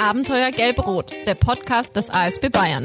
Abenteuer 0.00 0.50
Gelb-Rot, 0.50 1.12
der 1.26 1.34
Podcast 1.34 1.94
des 1.94 2.08
ASB 2.08 2.48
Bayern. 2.48 2.84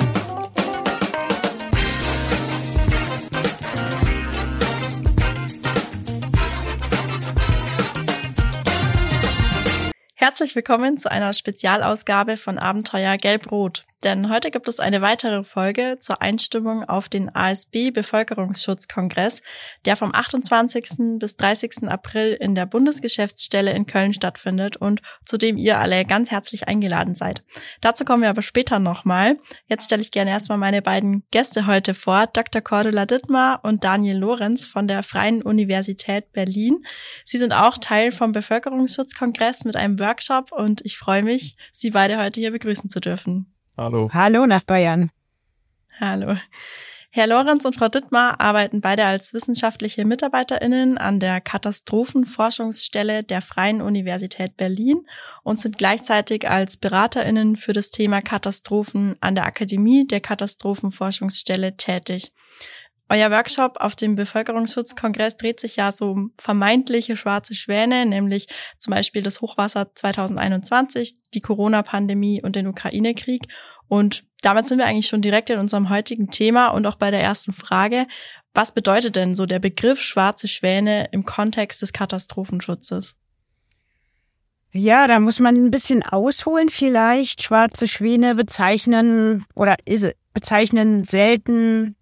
Herzlich 10.15 10.57
willkommen 10.57 10.97
zu 10.97 11.09
einer 11.09 11.31
Spezialausgabe 11.31 12.35
von 12.35 12.57
Abenteuer 12.57 13.15
Gelb-Rot. 13.15 13.85
Denn 14.05 14.29
heute 14.29 14.51
gibt 14.51 14.67
es 14.67 14.79
eine 14.79 15.01
weitere 15.01 15.43
Folge 15.43 15.97
zur 15.99 16.21
Einstimmung 16.21 16.83
auf 16.83 17.09
den 17.09 17.35
ASB 17.35 17.89
Bevölkerungsschutzkongress, 17.89 19.41
der 19.85 19.95
vom 19.95 20.13
28. 20.13 21.17
bis 21.17 21.35
30. 21.37 21.87
April 21.87 22.37
in 22.39 22.53
der 22.53 22.67
Bundesgeschäftsstelle 22.67 23.71
in 23.71 23.87
Köln 23.87 24.13
stattfindet 24.13 24.77
und 24.77 25.01
zu 25.23 25.39
dem 25.39 25.57
ihr 25.57 25.79
alle 25.79 26.05
ganz 26.05 26.29
herzlich 26.29 26.67
eingeladen 26.67 27.15
seid. 27.15 27.43
Dazu 27.81 28.05
kommen 28.05 28.21
wir 28.21 28.29
aber 28.29 28.43
später 28.43 28.77
nochmal. 28.77 29.39
Jetzt 29.65 29.85
stelle 29.85 30.03
ich 30.03 30.11
gerne 30.11 30.29
erstmal 30.29 30.59
meine 30.59 30.83
beiden 30.83 31.23
Gäste 31.31 31.65
heute 31.65 31.95
vor, 31.95 32.27
Dr. 32.27 32.61
Cordula 32.61 33.07
Dittmar 33.07 33.61
und 33.63 33.83
Daniel 33.83 34.17
Lorenz 34.17 34.67
von 34.67 34.87
der 34.87 35.01
Freien 35.01 35.41
Universität 35.41 36.31
Berlin. 36.31 36.85
Sie 37.25 37.39
sind 37.39 37.53
auch 37.53 37.79
Teil 37.79 38.11
vom 38.11 38.33
Bevölkerungsschutzkongress 38.33 39.65
mit 39.65 39.75
einem 39.75 39.97
Workshop 39.97 40.51
und 40.51 40.85
ich 40.85 40.95
freue 40.95 41.23
mich, 41.23 41.55
Sie 41.73 41.89
beide 41.89 42.19
heute 42.19 42.39
hier 42.39 42.51
begrüßen 42.51 42.91
zu 42.91 42.99
dürfen. 42.99 43.54
Hallo. 43.77 44.09
Hallo 44.13 44.45
nach 44.45 44.63
Bayern. 44.63 45.11
Hallo. 45.99 46.37
Herr 47.11 47.27
Lorenz 47.27 47.63
und 47.63 47.75
Frau 47.75 47.87
Dittmar 47.87 48.41
arbeiten 48.41 48.81
beide 48.81 49.05
als 49.05 49.33
wissenschaftliche 49.33 50.03
MitarbeiterInnen 50.05 50.97
an 50.97 51.21
der 51.21 51.39
Katastrophenforschungsstelle 51.39 53.23
der 53.23 53.41
Freien 53.41 53.81
Universität 53.81 54.57
Berlin 54.57 55.05
und 55.43 55.59
sind 55.59 55.77
gleichzeitig 55.77 56.49
als 56.49 56.75
BeraterInnen 56.75 57.55
für 57.55 57.71
das 57.71 57.89
Thema 57.89 58.21
Katastrophen 58.21 59.15
an 59.21 59.35
der 59.35 59.45
Akademie 59.45 60.05
der 60.07 60.19
Katastrophenforschungsstelle 60.19 61.77
tätig. 61.77 62.33
Euer 63.07 63.29
Workshop 63.29 63.77
auf 63.79 63.95
dem 63.95 64.15
Bevölkerungsschutzkongress 64.15 65.37
dreht 65.37 65.59
sich 65.59 65.75
ja 65.75 65.91
so 65.91 66.09
um 66.09 66.33
vermeintliche 66.37 67.15
schwarze 67.15 67.53
Schwäne, 67.53 68.03
nämlich 68.07 68.47
zum 68.79 68.91
Beispiel 68.91 69.21
das 69.21 69.41
Hochwasser 69.41 69.93
2021, 69.93 71.13
die 71.35 71.41
Corona-Pandemie 71.41 72.41
und 72.41 72.55
den 72.55 72.65
Ukraine-Krieg. 72.65 73.43
Und 73.87 74.23
damit 74.41 74.67
sind 74.67 74.77
wir 74.77 74.85
eigentlich 74.85 75.07
schon 75.07 75.21
direkt 75.21 75.49
in 75.49 75.59
unserem 75.59 75.89
heutigen 75.89 76.29
Thema 76.29 76.67
und 76.67 76.85
auch 76.85 76.95
bei 76.95 77.11
der 77.11 77.21
ersten 77.21 77.53
Frage. 77.53 78.07
Was 78.53 78.71
bedeutet 78.71 79.15
denn 79.15 79.35
so 79.35 79.45
der 79.45 79.59
Begriff 79.59 80.01
schwarze 80.01 80.47
Schwäne 80.47 81.09
im 81.11 81.25
Kontext 81.25 81.81
des 81.81 81.93
Katastrophenschutzes? 81.93 83.15
Ja, 84.71 85.07
da 85.07 85.19
muss 85.19 85.39
man 85.39 85.55
ein 85.55 85.71
bisschen 85.71 86.03
ausholen 86.03 86.69
vielleicht. 86.69 87.41
Schwarze 87.41 87.87
Schwäne 87.87 88.35
bezeichnen 88.35 89.45
oder 89.55 89.77
bezeichnen 90.33 91.03
selten 91.05 91.95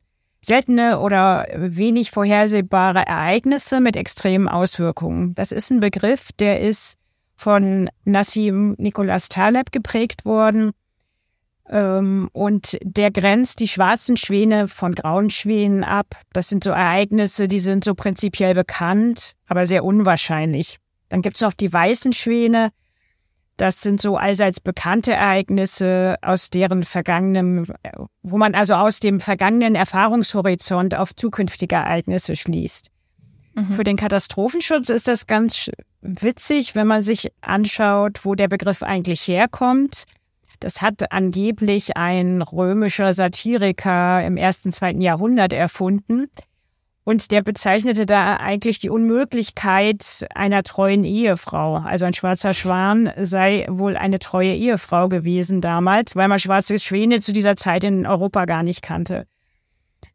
seltene 0.43 0.99
oder 0.99 1.47
wenig 1.55 2.11
vorhersehbare 2.11 3.05
Ereignisse 3.07 3.79
mit 3.79 3.95
extremen 3.95 4.47
Auswirkungen. 4.47 5.33
Das 5.35 5.51
ist 5.51 5.69
ein 5.71 5.79
Begriff, 5.79 6.31
der 6.33 6.59
ist 6.59 6.97
von 7.35 7.89
Nassim 8.03 8.75
Nicholas 8.77 9.29
Taleb 9.29 9.71
geprägt 9.71 10.25
worden. 10.25 10.71
Ähm, 11.73 12.29
und 12.33 12.77
der 12.83 13.09
grenzt 13.09 13.59
die 13.59 13.67
schwarzen 13.67 14.15
Schwäne 14.15 14.67
von 14.67 14.93
grauen 14.93 15.31
Schwänen 15.31 15.83
ab. 15.83 16.15
Das 16.31 16.47
sind 16.47 16.63
so 16.63 16.69
Ereignisse, 16.69 17.47
die 17.47 17.57
sind 17.57 17.83
so 17.83 17.95
prinzipiell 17.95 18.53
bekannt, 18.53 19.33
aber 19.47 19.65
sehr 19.65 19.83
unwahrscheinlich. 19.83 20.77
Dann 21.09 21.23
gibt 21.23 21.37
es 21.37 21.41
noch 21.41 21.53
die 21.53 21.73
weißen 21.73 22.13
Schwäne. 22.13 22.69
Das 23.57 23.81
sind 23.81 23.99
so 23.99 24.17
allseits 24.17 24.59
bekannte 24.59 25.13
Ereignisse 25.13 26.17
aus 26.21 26.51
deren 26.51 26.83
vergangenen, 26.83 27.67
wo 28.21 28.37
man 28.37 28.53
also 28.53 28.75
aus 28.75 28.99
dem 28.99 29.19
vergangenen 29.19 29.73
Erfahrungshorizont 29.73 30.93
auf 30.93 31.15
zukünftige 31.15 31.75
Ereignisse 31.75 32.35
schließt. 32.35 32.91
Mhm. 33.55 33.73
Für 33.73 33.83
den 33.83 33.97
Katastrophenschutz 33.97 34.89
ist 34.89 35.07
das 35.07 35.25
ganz 35.25 35.71
witzig, 36.01 36.75
wenn 36.75 36.85
man 36.85 37.01
sich 37.01 37.31
anschaut, 37.41 38.25
wo 38.25 38.35
der 38.35 38.47
Begriff 38.47 38.83
eigentlich 38.83 39.27
herkommt. 39.27 40.03
Das 40.63 40.81
hat 40.81 41.11
angeblich 41.11 41.97
ein 41.97 42.41
römischer 42.41 43.13
Satiriker 43.13 44.25
im 44.25 44.37
ersten, 44.37 44.71
zweiten 44.71 45.01
Jahrhundert 45.01 45.53
erfunden. 45.53 46.29
Und 47.05 47.31
der 47.31 47.41
bezeichnete 47.41 48.05
da 48.05 48.37
eigentlich 48.37 48.79
die 48.79 48.89
Unmöglichkeit 48.89 50.25
einer 50.33 50.63
treuen 50.63 51.03
Ehefrau. 51.03 51.77
Also 51.77 52.05
ein 52.05 52.13
schwarzer 52.13 52.53
Schwan 52.53 53.11
sei 53.17 53.65
wohl 53.69 53.97
eine 53.97 54.19
treue 54.19 54.55
Ehefrau 54.55 55.09
gewesen 55.09 55.59
damals, 55.59 56.15
weil 56.15 56.29
man 56.29 56.39
schwarze 56.39 56.79
Schwäne 56.79 57.19
zu 57.19 57.33
dieser 57.33 57.57
Zeit 57.57 57.83
in 57.83 58.07
Europa 58.07 58.45
gar 58.45 58.63
nicht 58.63 58.81
kannte. 58.81 59.27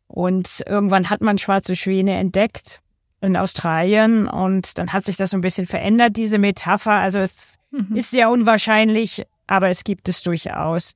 Und 0.06 0.62
irgendwann 0.66 1.10
hat 1.10 1.20
man 1.20 1.36
schwarze 1.36 1.76
Schwäne 1.76 2.16
entdeckt 2.16 2.80
in 3.20 3.36
Australien 3.36 4.26
und 4.26 4.78
dann 4.78 4.92
hat 4.92 5.04
sich 5.04 5.16
das 5.16 5.30
so 5.30 5.36
ein 5.36 5.42
bisschen 5.42 5.66
verändert, 5.66 6.16
diese 6.16 6.38
Metapher. 6.38 6.92
Also 6.92 7.18
es 7.18 7.58
mhm. 7.70 7.96
ist 7.96 8.10
sehr 8.10 8.30
unwahrscheinlich, 8.30 9.26
aber 9.48 9.68
es 9.68 9.82
gibt 9.82 10.08
es 10.08 10.22
durchaus. 10.22 10.94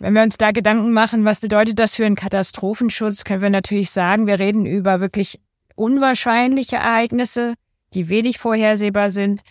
Wenn 0.00 0.14
wir 0.14 0.22
uns 0.22 0.36
da 0.36 0.50
Gedanken 0.50 0.92
machen, 0.92 1.24
was 1.24 1.40
bedeutet 1.40 1.78
das 1.78 1.94
für 1.94 2.04
einen 2.04 2.16
Katastrophenschutz, 2.16 3.24
können 3.24 3.40
wir 3.40 3.50
natürlich 3.50 3.90
sagen, 3.90 4.26
wir 4.26 4.38
reden 4.38 4.66
über 4.66 5.00
wirklich 5.00 5.40
unwahrscheinliche 5.76 6.76
Ereignisse, 6.76 7.54
die 7.94 8.08
wenig 8.08 8.38
vorhersehbar 8.38 9.10
sind, 9.10 9.42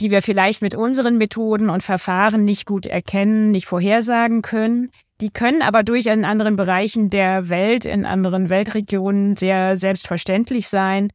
die 0.00 0.10
wir 0.10 0.22
vielleicht 0.22 0.60
mit 0.60 0.74
unseren 0.74 1.18
Methoden 1.18 1.70
und 1.70 1.82
Verfahren 1.82 2.44
nicht 2.44 2.66
gut 2.66 2.86
erkennen, 2.86 3.52
nicht 3.52 3.66
vorhersagen 3.66 4.42
können. 4.42 4.90
Die 5.20 5.30
können 5.30 5.62
aber 5.62 5.84
durch 5.84 6.06
in 6.06 6.24
anderen 6.24 6.56
Bereichen 6.56 7.08
der 7.08 7.48
Welt, 7.48 7.84
in 7.84 8.04
anderen 8.04 8.50
Weltregionen 8.50 9.36
sehr 9.36 9.76
selbstverständlich 9.76 10.68
sein 10.68 11.12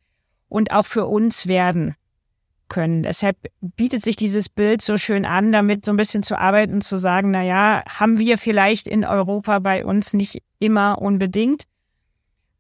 und 0.48 0.72
auch 0.72 0.86
für 0.86 1.06
uns 1.06 1.48
werden 1.48 1.96
können. 2.70 3.04
Deshalb 3.04 3.38
bietet 3.62 4.04
sich 4.04 4.16
dieses 4.16 4.50
Bild 4.50 4.82
so 4.82 4.98
schön 4.98 5.26
an, 5.26 5.52
damit 5.52 5.86
so 5.86 5.92
ein 5.92 5.98
bisschen 5.98 6.24
zu 6.24 6.38
arbeiten, 6.38 6.82
zu 6.82 6.98
sagen, 6.98 7.32
na 7.32 7.44
ja, 7.44 7.84
haben 7.88 8.18
wir 8.20 8.38
vielleicht 8.38 8.88
in 8.88 9.06
Europa 9.06 9.60
bei 9.60 9.86
uns 9.86 10.14
nicht 10.14 10.42
immer 10.60 11.02
unbedingt, 11.02 11.64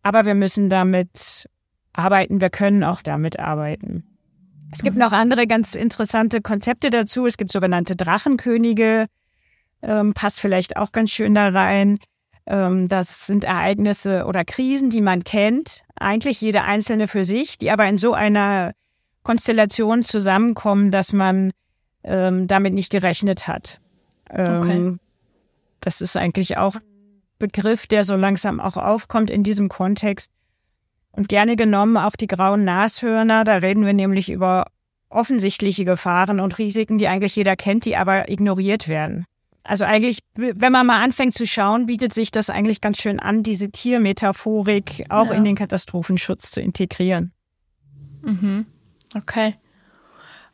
aber 0.04 0.26
wir 0.26 0.36
müssen 0.36 0.70
damit 0.70 1.48
arbeiten, 1.94 2.42
wir 2.42 2.50
können 2.50 2.84
auch 2.84 3.02
damit 3.02 3.40
arbeiten. 3.40 4.04
Es 4.72 4.84
gibt 4.84 4.96
mhm. 4.96 5.02
noch 5.02 5.12
andere 5.12 5.48
ganz 5.48 5.76
interessante 5.76 6.42
Konzepte 6.42 6.90
dazu. 6.90 7.26
Es 7.26 7.38
gibt 7.38 7.52
sogenannte 7.52 7.96
Drachenkönige, 7.96 9.08
ähm, 9.82 10.14
passt 10.14 10.40
vielleicht 10.40 10.78
auch 10.78 10.92
ganz 10.92 11.12
schön 11.12 11.34
da 11.34 11.50
rein. 11.50 11.98
Ähm, 12.46 12.88
das 12.88 13.28
sind 13.28 13.44
Ereignisse 13.44 14.26
oder 14.26 14.46
Krisen, 14.46 14.90
die 14.90 15.02
man 15.02 15.24
kennt, 15.24 15.84
eigentlich 15.96 16.42
jede 16.42 16.64
einzelne 16.64 17.08
für 17.08 17.26
sich, 17.26 17.58
die 17.58 17.72
aber 17.72 17.86
in 17.88 17.98
so 17.98 18.14
einer 18.14 18.74
Konstellationen 19.28 20.06
zusammenkommen, 20.06 20.90
dass 20.90 21.12
man 21.12 21.52
ähm, 22.06 22.48
damit 22.48 22.74
nicht 22.74 22.90
gerechnet 22.90 23.46
hat. 23.46 23.82
Ähm, 24.30 24.58
okay. 24.58 24.96
Das 25.82 26.00
ist 26.00 26.16
eigentlich 26.16 26.56
auch 26.56 26.76
ein 26.76 26.82
Begriff, 27.38 27.88
der 27.88 28.06
so 28.06 28.16
langsam 28.16 28.62
auch 28.62 28.78
aufkommt 28.78 29.30
in 29.30 29.44
diesem 29.44 29.68
Kontext. 29.68 30.32
Und 31.12 31.28
gerne 31.28 31.58
genommen 31.58 31.98
auch 31.98 32.16
die 32.16 32.28
grauen 32.28 32.64
Nashörner. 32.64 33.44
Da 33.44 33.58
reden 33.58 33.86
wir 33.86 33.92
nämlich 33.92 34.32
über 34.32 34.68
offensichtliche 35.10 35.84
Gefahren 35.84 36.40
und 36.40 36.58
Risiken, 36.58 36.98
die 36.98 37.10
eigentlich 37.10 37.36
jeder 37.36 37.58
kennt, 37.58 37.84
die 37.84 37.98
aber 37.98 38.32
ignoriert 38.32 38.88
werden. 38.88 39.26
Also 39.64 39.84
eigentlich, 39.84 40.20
wenn 40.36 40.72
man 40.72 40.88
mal 40.88 41.04
anfängt 41.04 41.34
zu 41.34 41.46
schauen, 41.46 41.88
bietet 41.88 42.14
sich 42.14 42.32
das 42.32 42.50
eigentlich 42.50 42.80
ganz 42.80 43.02
schön 43.02 43.20
an, 43.20 43.44
diese 43.44 43.72
Tiermetaphorik 43.72 45.06
auch 45.10 45.28
ja. 45.28 45.34
in 45.34 45.44
den 45.44 45.56
Katastrophenschutz 45.56 46.52
zu 46.52 46.62
integrieren. 46.62 47.34
Mhm. 48.22 48.68
Okay. 49.16 49.56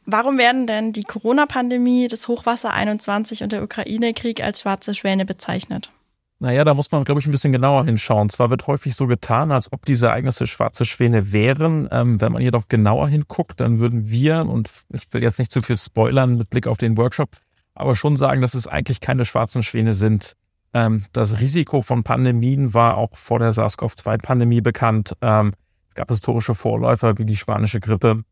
Warum 0.06 0.38
werden 0.38 0.68
denn 0.68 0.92
die 0.92 1.04
Corona-Pandemie, 1.04 2.08
das 2.08 2.28
Hochwasser 2.28 2.74
21 2.74 3.44
und 3.44 3.52
der 3.52 3.64
Ukraine-Krieg 3.64 4.44
als 4.44 4.62
schwarze 4.62 4.94
Schwäne 4.94 5.26
bezeichnet? 5.26 5.92
Naja, 6.40 6.66
da 6.66 6.74
muss 6.74 6.92
man, 6.92 7.06
glaube 7.06 7.22
ich, 7.22 7.26
ein 7.26 7.32
bisschen 7.32 7.54
genauer 7.54 7.86
hinschauen. 7.86 8.30
Zwar 8.30 8.50
wird 8.50 8.68
häufig 8.68 8.96
so 8.96 9.08
getan, 9.08 9.54
als 9.54 9.72
ob 9.72 9.86
diese 9.86 10.08
Ereignisse 10.08 10.46
schwarze 10.46 10.84
Schwäne 10.84 11.32
wären. 11.32 11.88
Ähm, 11.90 12.20
wenn 12.20 12.34
man 12.34 12.42
jedoch 12.42 12.68
genauer 12.68 13.08
hinguckt, 13.08 13.62
dann 13.62 13.80
würden 13.80 14.10
wir, 14.10 14.46
und 14.46 14.70
ich 14.90 15.04
will 15.12 15.24
jetzt 15.24 15.40
nicht 15.40 15.54
zu 15.54 15.62
viel 15.62 15.78
spoilern 15.78 16.36
mit 16.36 16.50
Blick 16.50 16.68
auf 16.68 16.78
den 16.78 16.98
Workshop, 16.98 17.30
aber 17.76 17.96
schon 17.96 18.18
sagen, 18.18 18.42
dass 18.42 18.56
es 18.56 18.68
eigentlich 18.68 19.00
keine 19.00 19.24
schwarzen 19.24 19.64
Schwäne 19.64 19.94
sind. 19.94 20.36
Ähm, 20.74 21.06
das 21.14 21.40
Risiko 21.40 21.80
von 21.80 22.04
Pandemien 22.04 22.74
war 22.74 22.98
auch 22.98 23.16
vor 23.16 23.40
der 23.40 23.54
SARS-CoV-2-Pandemie 23.54 24.60
bekannt. 24.60 25.16
Ähm, 25.22 25.54
es 25.88 25.96
gab 25.96 26.10
historische 26.10 26.56
Vorläufer 26.56 27.18
wie 27.20 27.26
die 27.26 27.38
spanische 27.38 27.80
Grippe. 27.80 28.26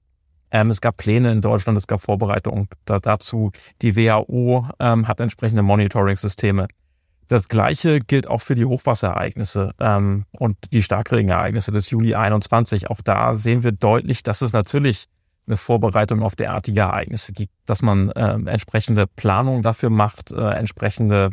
Ähm, 0.51 0.69
es 0.69 0.81
gab 0.81 0.97
Pläne 0.97 1.31
in 1.31 1.41
Deutschland, 1.41 1.77
es 1.77 1.87
gab 1.87 2.01
Vorbereitungen 2.01 2.67
da, 2.85 2.99
dazu. 2.99 3.51
Die 3.81 3.95
WHO 3.95 4.67
ähm, 4.79 5.07
hat 5.07 5.19
entsprechende 5.19 5.63
Monitoring-Systeme. 5.63 6.67
Das 7.27 7.47
Gleiche 7.47 7.99
gilt 7.99 8.27
auch 8.27 8.41
für 8.41 8.55
die 8.55 8.65
Hochwasserereignisse 8.65 9.71
ähm, 9.79 10.25
und 10.37 10.57
die 10.73 10.83
Starkregenereignisse 10.83 11.71
des 11.71 11.89
Juli 11.89 12.13
21. 12.13 12.89
Auch 12.89 12.99
da 13.01 13.33
sehen 13.33 13.63
wir 13.63 13.71
deutlich, 13.71 14.21
dass 14.21 14.41
es 14.41 14.51
natürlich 14.51 15.05
eine 15.47 15.55
Vorbereitung 15.55 16.21
auf 16.23 16.35
derartige 16.35 16.81
Ereignisse 16.81 17.31
gibt, 17.31 17.53
dass 17.65 17.81
man 17.81 18.09
äh, 18.11 18.33
entsprechende 18.33 19.07
Planung 19.07 19.63
dafür 19.63 19.89
macht, 19.89 20.31
äh, 20.31 20.51
entsprechende 20.51 21.31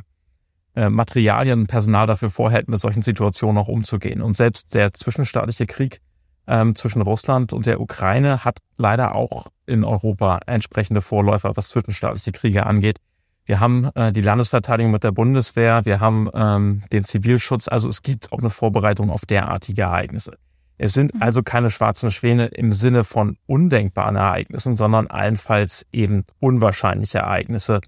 äh, 0.76 0.88
Materialien 0.88 1.60
und 1.60 1.66
Personal 1.66 2.06
dafür 2.06 2.30
vorhält, 2.30 2.68
mit 2.68 2.78
solchen 2.78 3.02
Situationen 3.02 3.58
auch 3.58 3.68
umzugehen. 3.68 4.22
Und 4.22 4.36
selbst 4.36 4.74
der 4.74 4.92
zwischenstaatliche 4.92 5.66
Krieg 5.66 6.00
ähm, 6.48 6.74
zwischen 6.74 7.02
Russland 7.02 7.52
und 7.52 7.66
der 7.66 7.80
Ukraine 7.80 8.44
hat 8.44 8.58
leider 8.76 9.14
auch 9.14 9.48
in 9.66 9.84
Europa 9.84 10.40
entsprechende 10.46 11.00
Vorläufer, 11.00 11.56
was 11.56 11.68
zwischenstaatliche 11.68 12.32
Kriege 12.32 12.66
angeht. 12.66 12.98
Wir 13.44 13.60
haben 13.60 13.90
äh, 13.94 14.12
die 14.12 14.20
Landesverteidigung 14.20 14.90
mit 14.90 15.04
der 15.04 15.12
Bundeswehr, 15.12 15.84
wir 15.84 16.00
haben 16.00 16.28
ähm, 16.34 16.82
den 16.92 17.04
Zivilschutz, 17.04 17.68
also 17.68 17.88
es 17.88 18.02
gibt 18.02 18.32
auch 18.32 18.38
eine 18.38 18.50
Vorbereitung 18.50 19.10
auf 19.10 19.24
derartige 19.26 19.82
Ereignisse. 19.82 20.36
Es 20.78 20.92
sind 20.92 21.14
mhm. 21.14 21.22
also 21.22 21.42
keine 21.42 21.70
schwarzen 21.70 22.10
Schwäne 22.10 22.46
im 22.46 22.72
Sinne 22.72 23.04
von 23.04 23.36
undenkbaren 23.46 24.16
Ereignissen, 24.16 24.76
sondern 24.76 25.06
allenfalls 25.08 25.86
eben 25.92 26.24
unwahrscheinliche 26.40 27.18
Ereignisse, 27.18 27.80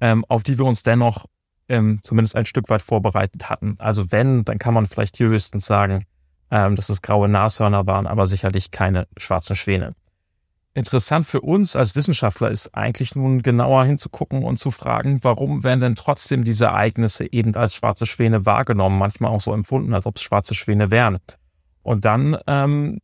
ähm, 0.00 0.24
auf 0.28 0.42
die 0.42 0.58
wir 0.58 0.64
uns 0.64 0.82
dennoch 0.82 1.26
ähm, 1.68 2.00
zumindest 2.02 2.36
ein 2.36 2.46
Stück 2.46 2.68
weit 2.70 2.82
vorbereitet 2.82 3.50
hatten. 3.50 3.74
Also 3.78 4.12
wenn, 4.12 4.44
dann 4.44 4.58
kann 4.58 4.74
man 4.74 4.86
vielleicht 4.86 5.16
hier 5.16 5.28
höchstens 5.28 5.66
sagen, 5.66 6.04
ähm, 6.50 6.76
dass 6.76 6.88
es 6.88 7.02
graue 7.02 7.28
Nashörner 7.28 7.86
waren, 7.86 8.06
aber 8.06 8.26
sicherlich 8.26 8.70
keine 8.70 9.06
schwarzen 9.16 9.56
Schwäne. 9.56 9.94
Interessant 10.76 11.24
für 11.24 11.40
uns 11.40 11.74
als 11.74 11.96
Wissenschaftler 11.96 12.50
ist 12.50 12.74
eigentlich 12.74 13.14
nun 13.14 13.40
genauer 13.40 13.86
hinzugucken 13.86 14.44
und 14.44 14.58
zu 14.58 14.70
fragen, 14.70 15.20
warum 15.22 15.64
werden 15.64 15.80
denn 15.80 15.94
trotzdem 15.94 16.44
diese 16.44 16.66
Ereignisse 16.66 17.32
eben 17.32 17.54
als 17.56 17.74
schwarze 17.74 18.04
Schwäne 18.04 18.44
wahrgenommen, 18.44 18.98
manchmal 18.98 19.30
auch 19.30 19.40
so 19.40 19.54
empfunden, 19.54 19.94
als 19.94 20.04
ob 20.04 20.16
es 20.16 20.22
schwarze 20.22 20.54
Schwäne 20.54 20.90
wären. 20.90 21.16
Und 21.82 22.04
dann 22.04 22.36
ähm, 22.46 22.98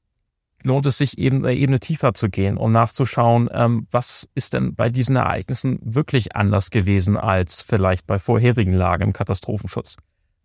lohnt 0.65 0.85
es 0.85 0.99
sich 0.99 1.17
eben 1.17 1.47
eine 1.47 1.55
Ebene 1.55 1.81
tiefer 1.81 2.13
zu 2.13 2.29
gehen 2.29 2.59
und 2.59 2.73
nachzuschauen, 2.73 3.49
ähm, 3.53 3.87
was 3.91 4.29
ist 4.35 4.53
denn 4.53 4.75
bei 4.75 4.91
diesen 4.91 5.17
Ereignissen 5.17 5.79
wirklich 5.83 6.37
anders 6.37 6.71
gewesen 6.71 7.17
als 7.17 7.63
vielleicht 7.63 8.07
bei 8.07 8.19
vorherigen 8.19 8.75
Lagen 8.75 9.05
im 9.05 9.13
Katastrophenschutz. 9.15 9.97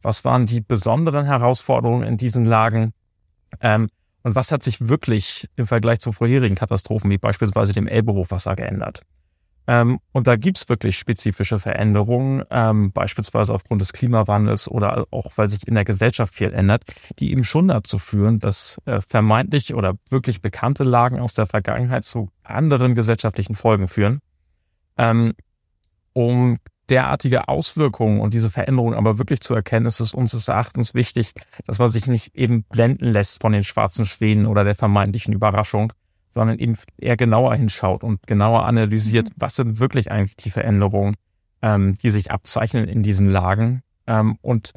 Was 0.01 0.25
waren 0.25 0.45
die 0.45 0.61
besonderen 0.61 1.25
Herausforderungen 1.25 2.03
in 2.03 2.17
diesen 2.17 2.45
Lagen? 2.45 2.93
Ähm, 3.61 3.89
und 4.23 4.35
was 4.35 4.51
hat 4.51 4.63
sich 4.63 4.89
wirklich 4.89 5.47
im 5.55 5.67
Vergleich 5.67 5.99
zu 5.99 6.11
vorherigen 6.11 6.55
Katastrophen, 6.55 7.09
wie 7.09 7.17
beispielsweise 7.17 7.73
dem 7.73 7.87
Elbehochwasser, 7.87 8.55
geändert? 8.55 9.01
Ähm, 9.67 9.99
und 10.13 10.27
da 10.27 10.37
gibt's 10.37 10.69
wirklich 10.69 10.97
spezifische 10.97 11.59
Veränderungen, 11.59 12.43
ähm, 12.49 12.93
beispielsweise 12.93 13.53
aufgrund 13.53 13.81
des 13.81 13.91
Klimawandels 13.91 14.69
oder 14.69 15.05
auch 15.11 15.31
weil 15.35 15.49
sich 15.49 15.67
in 15.67 15.75
der 15.75 15.83
Gesellschaft 15.83 16.33
viel 16.33 16.53
ändert, 16.53 16.83
die 17.19 17.31
eben 17.31 17.43
schon 17.43 17.67
dazu 17.67 17.97
führen, 17.99 18.39
dass 18.39 18.77
äh, 18.85 19.01
vermeintlich 19.01 19.73
oder 19.73 19.95
wirklich 20.09 20.41
bekannte 20.41 20.85
Lagen 20.85 21.19
aus 21.19 21.33
der 21.33 21.47
Vergangenheit 21.47 22.05
zu 22.05 22.29
anderen 22.43 22.95
gesellschaftlichen 22.95 23.55
Folgen 23.55 23.89
führen. 23.89 24.19
Ähm, 24.97 25.33
um 26.13 26.57
derartige 26.89 27.47
Auswirkungen 27.47 28.21
und 28.21 28.33
diese 28.33 28.49
Veränderungen 28.49 28.95
aber 28.95 29.17
wirklich 29.17 29.41
zu 29.41 29.53
erkennen, 29.53 29.85
ist 29.85 29.99
es 29.99 30.13
uns 30.13 30.47
Erachtens 30.47 30.93
wichtig, 30.93 31.33
dass 31.65 31.79
man 31.79 31.89
sich 31.89 32.07
nicht 32.07 32.35
eben 32.35 32.63
blenden 32.63 33.11
lässt 33.11 33.41
von 33.41 33.51
den 33.51 33.63
schwarzen 33.63 34.05
Schwänen 34.05 34.45
oder 34.45 34.63
der 34.63 34.75
vermeintlichen 34.75 35.33
Überraschung, 35.33 35.93
sondern 36.29 36.59
eben 36.59 36.77
eher 36.97 37.17
genauer 37.17 37.55
hinschaut 37.55 38.03
und 38.03 38.25
genauer 38.27 38.65
analysiert, 38.65 39.29
mhm. 39.29 39.33
was 39.37 39.55
sind 39.55 39.79
wirklich 39.79 40.11
eigentlich 40.11 40.37
die 40.37 40.49
Veränderungen, 40.49 41.15
ähm, 41.61 41.97
die 41.97 42.11
sich 42.11 42.31
abzeichnen 42.31 42.87
in 42.87 43.03
diesen 43.03 43.29
Lagen. 43.29 43.81
Ähm, 44.05 44.37
und 44.41 44.73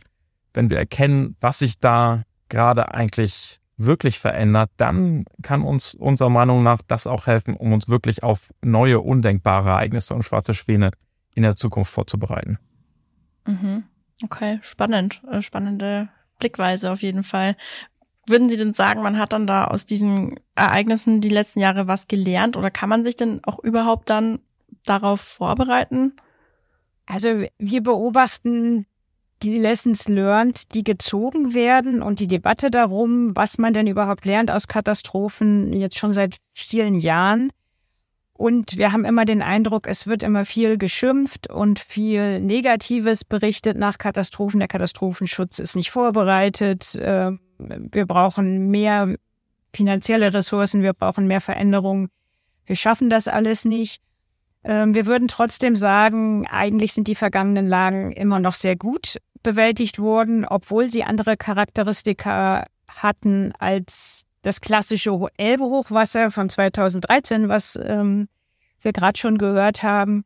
wenn 0.55 0.71
wir 0.71 0.79
erkennen, 0.79 1.37
was 1.41 1.61
sich 1.61 1.79
da 1.79 2.25
gerade 2.49 2.93
eigentlich 2.93 3.61
wirklich 3.77 4.19
verändert, 4.19 4.71
dann 4.77 5.25
kann 5.43 5.63
uns 5.63 5.95
unserer 5.95 6.29
Meinung 6.29 6.63
nach 6.63 6.81
das 6.87 7.07
auch 7.07 7.27
helfen, 7.27 7.55
um 7.55 7.73
uns 7.73 7.89
wirklich 7.89 8.23
auf 8.23 8.51
neue, 8.63 9.01
undenkbare 9.01 9.71
Ereignisse 9.71 10.15
und 10.15 10.23
schwarze 10.23 10.55
Schwäne 10.55 10.91
in 11.35 11.43
der 11.43 11.57
Zukunft 11.57 11.93
vorzubereiten. 11.93 12.59
Mhm. 13.47 13.85
Okay, 14.23 14.59
spannend, 14.63 15.23
äh, 15.31 15.43
spannende 15.43 16.09
Blickweise 16.39 16.91
auf 16.91 17.03
jeden 17.03 17.23
Fall. 17.23 17.57
Würden 18.27 18.49
Sie 18.49 18.57
denn 18.57 18.75
sagen, 18.75 19.03
man 19.03 19.19
hat 19.19 19.33
dann 19.33 19.47
da 19.47 19.65
aus 19.65 19.87
diesen 19.87 20.39
Ereignissen 20.55 21.21
die 21.21 21.29
letzten 21.29 21.61
Jahre 21.61 21.89
was 21.89 22.07
gelernt 22.07 22.57
oder 22.57 22.71
kann 22.71 22.89
man 22.89 23.03
sich 23.03 23.17
denn 23.17 23.43
auch 23.45 23.59
überhaupt 23.59 24.11
dann 24.11 24.41
darauf 24.85 25.21
vorbereiten? 25.21 26.15
Also 27.07 27.45
wir 27.59 27.83
beobachten 27.83 28.87
die 29.43 29.59
Lessons 29.59 30.07
learned, 30.07 30.75
die 30.75 30.85
gezogen 30.85 31.55
werden 31.55 32.03
und 32.03 32.21
die 32.21 32.29
Debatte 32.29 32.71
darum, 32.71 33.35
was 33.35 33.59
man 33.59 33.73
denn 33.73 33.87
überhaupt 33.87 34.27
lernt 34.27 34.51
aus 34.51 34.69
Katastrophen, 34.69 35.73
jetzt 35.73 35.99
schon 35.99 36.13
seit 36.13 36.37
vielen 36.53 36.95
Jahren. 36.95 37.51
Und 38.41 38.79
wir 38.79 38.93
haben 38.93 39.05
immer 39.05 39.27
den 39.27 39.43
Eindruck, 39.43 39.87
es 39.87 40.07
wird 40.07 40.23
immer 40.23 40.47
viel 40.47 40.79
geschimpft 40.79 41.51
und 41.51 41.79
viel 41.79 42.41
Negatives 42.41 43.23
berichtet 43.23 43.77
nach 43.77 43.99
Katastrophen. 43.99 44.61
Der 44.61 44.67
Katastrophenschutz 44.67 45.59
ist 45.59 45.77
nicht 45.77 45.91
vorbereitet. 45.91 46.99
Ähm, 47.03 47.41
wir 47.59 48.07
brauchen 48.07 48.71
mehr 48.71 49.15
finanzielle 49.75 50.33
Ressourcen, 50.33 50.81
wir 50.83 50.95
brauchen 50.95 51.27
mehr 51.27 51.43
Veränderungen. 51.43 52.09
Wir 52.65 52.77
schaffen 52.77 53.11
das 53.11 53.29
alles 53.29 53.67
nicht. 53.67 54.01
Ähm, 54.65 54.95
wir 54.95 55.05
würden 55.05 55.29
trotzdem 55.29 55.77
sagen, 55.77 56.47
eigentlich 56.47 56.95
sind 56.95 57.09
die 57.09 57.17
vergangenen 57.17 57.69
Lagen 57.69 58.11
immer 58.11 58.39
noch 58.39 58.55
sehr 58.55 58.75
gut 58.75 59.19
bewältigt 59.43 59.99
worden, 59.99 60.47
obwohl 60.47 60.89
sie 60.89 61.05
andere 61.05 61.37
Charakteristika 61.37 62.65
hatten 62.89 63.53
als 63.59 64.25
das 64.43 64.61
klassische 64.61 65.19
Elbe-Hochwasser 65.37 66.31
von 66.31 66.49
2013, 66.49 67.49
was 67.49 67.79
ähm, 67.83 68.29
wir 68.81 68.93
gerade 68.93 69.19
schon 69.19 69.39
gehört 69.39 69.83
haben. 69.83 70.25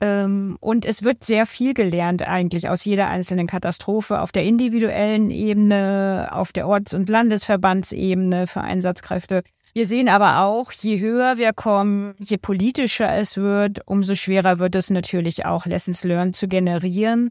Ähm, 0.00 0.56
und 0.60 0.84
es 0.84 1.02
wird 1.02 1.24
sehr 1.24 1.46
viel 1.46 1.74
gelernt 1.74 2.22
eigentlich 2.22 2.68
aus 2.68 2.84
jeder 2.84 3.08
einzelnen 3.08 3.46
Katastrophe 3.46 4.20
auf 4.20 4.32
der 4.32 4.44
individuellen 4.44 5.30
Ebene, 5.30 6.28
auf 6.32 6.52
der 6.52 6.68
Orts- 6.68 6.94
und 6.94 7.08
Landesverbandsebene 7.08 8.46
für 8.46 8.60
Einsatzkräfte. 8.60 9.42
Wir 9.72 9.88
sehen 9.88 10.08
aber 10.08 10.40
auch, 10.40 10.70
je 10.70 11.00
höher 11.00 11.36
wir 11.36 11.52
kommen, 11.52 12.14
je 12.18 12.36
politischer 12.36 13.12
es 13.16 13.36
wird, 13.36 13.80
umso 13.86 14.14
schwerer 14.14 14.60
wird 14.60 14.76
es 14.76 14.90
natürlich 14.90 15.46
auch, 15.46 15.66
Lessons 15.66 16.04
Learned 16.04 16.36
zu 16.36 16.46
generieren. 16.46 17.30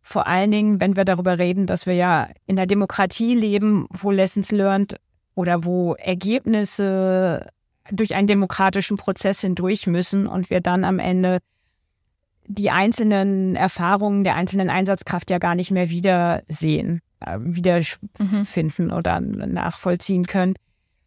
Vor 0.00 0.26
allen 0.26 0.50
Dingen, 0.50 0.80
wenn 0.80 0.96
wir 0.96 1.04
darüber 1.04 1.38
reden, 1.38 1.66
dass 1.66 1.84
wir 1.84 1.94
ja 1.94 2.28
in 2.46 2.56
der 2.56 2.66
Demokratie 2.66 3.34
leben, 3.34 3.86
wo 3.90 4.10
Lessons 4.10 4.50
Learned 4.50 4.96
oder 5.34 5.64
wo 5.64 5.94
Ergebnisse 5.94 7.48
durch 7.90 8.14
einen 8.14 8.26
demokratischen 8.26 8.96
Prozess 8.96 9.40
hindurch 9.40 9.86
müssen 9.86 10.26
und 10.26 10.50
wir 10.50 10.60
dann 10.60 10.84
am 10.84 10.98
Ende 10.98 11.38
die 12.46 12.70
einzelnen 12.70 13.56
Erfahrungen 13.56 14.24
der 14.24 14.36
einzelnen 14.36 14.70
Einsatzkraft 14.70 15.30
ja 15.30 15.38
gar 15.38 15.54
nicht 15.54 15.70
mehr 15.70 15.90
wiedersehen, 15.90 17.00
äh, 17.20 17.38
wiederfinden 17.40 18.86
mhm. 18.86 18.92
oder 18.92 19.20
nachvollziehen 19.20 20.26
können. 20.26 20.54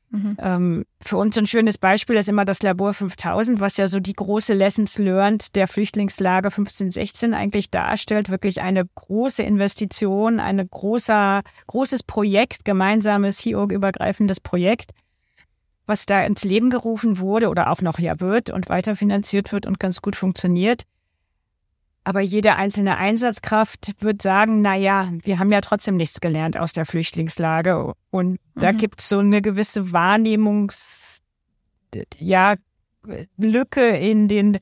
Mhm. 0.09 0.37
Ähm, 0.39 0.85
für 1.01 1.17
uns 1.17 1.37
ein 1.37 1.45
schönes 1.45 1.77
Beispiel 1.77 2.15
ist 2.15 2.29
immer 2.29 2.45
das 2.45 2.61
Labor 2.61 2.93
5000, 2.93 3.59
was 3.59 3.77
ja 3.77 3.87
so 3.87 3.99
die 3.99 4.13
große 4.13 4.53
Lessons 4.53 4.97
learned 4.97 5.55
der 5.55 5.67
Flüchtlingslage 5.67 6.47
1516 6.47 7.33
eigentlich 7.33 7.71
darstellt. 7.71 8.29
Wirklich 8.29 8.61
eine 8.61 8.85
große 8.85 9.43
Investition, 9.43 10.39
ein 10.39 10.67
großes 10.69 12.03
Projekt, 12.03 12.63
gemeinsames 12.63 13.39
HIOG-übergreifendes 13.39 14.39
Projekt, 14.39 14.91
was 15.85 16.05
da 16.05 16.23
ins 16.23 16.43
Leben 16.43 16.69
gerufen 16.69 17.19
wurde 17.19 17.49
oder 17.49 17.69
auch 17.69 17.81
noch 17.81 17.99
ja 17.99 18.19
wird 18.19 18.49
und 18.49 18.69
weiterfinanziert 18.69 19.51
wird 19.51 19.65
und 19.65 19.79
ganz 19.79 20.01
gut 20.01 20.15
funktioniert. 20.15 20.83
Aber 22.07 22.21
jede 22.21 22.55
einzelne 22.55 22.95
Einsatzkraft 22.95 23.91
wird 23.99 24.21
sagen, 24.21 24.61
na 24.61 24.75
ja, 24.75 25.11
wir 25.23 25.39
haben 25.39 25.51
ja 25.51 25.59
trotzdem 25.59 25.97
nichts 25.97 26.21
gelernt 26.21 26.55
aus 26.55 26.71
der 26.71 26.85
Flüchtlingslage. 26.85 27.93
Und 28.11 28.31
mhm. 28.31 28.37
da 28.55 28.71
gibt 28.71 29.01
es 29.01 29.09
so 29.09 29.19
eine 29.19 29.41
gewisse 29.41 29.91
Wahrnehmungs, 29.91 31.17
ja, 32.17 32.55
Lücke 33.35 33.85
in 33.97 34.29
den, 34.29 34.57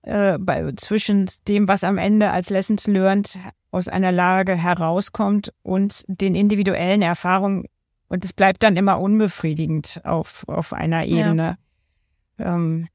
äh, 0.00 0.38
bei, 0.38 0.72
zwischen 0.76 1.28
dem, 1.46 1.68
was 1.68 1.84
am 1.84 1.98
Ende 1.98 2.30
als 2.30 2.48
Lessons 2.48 2.86
learned 2.86 3.38
aus 3.70 3.88
einer 3.88 4.10
Lage 4.10 4.54
herauskommt 4.54 5.52
und 5.62 6.06
den 6.08 6.34
individuellen 6.34 7.02
Erfahrungen. 7.02 7.66
Und 8.08 8.24
es 8.24 8.32
bleibt 8.32 8.62
dann 8.62 8.78
immer 8.78 8.98
unbefriedigend 8.98 10.00
auf, 10.04 10.48
auf 10.48 10.72
einer 10.72 11.04
Ebene. 11.04 11.58
Ja. 12.38 12.54
Ähm, 12.54 12.88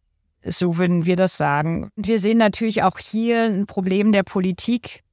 so 0.49 0.77
würden 0.77 1.05
wir 1.05 1.15
das 1.15 1.37
sagen. 1.37 1.89
Wir 1.95 2.19
sehen 2.19 2.37
natürlich 2.37 2.83
auch 2.83 2.97
hier 2.99 3.43
ein 3.43 3.65
Problem 3.65 4.11
der 4.11 4.23
Politik. 4.23 5.03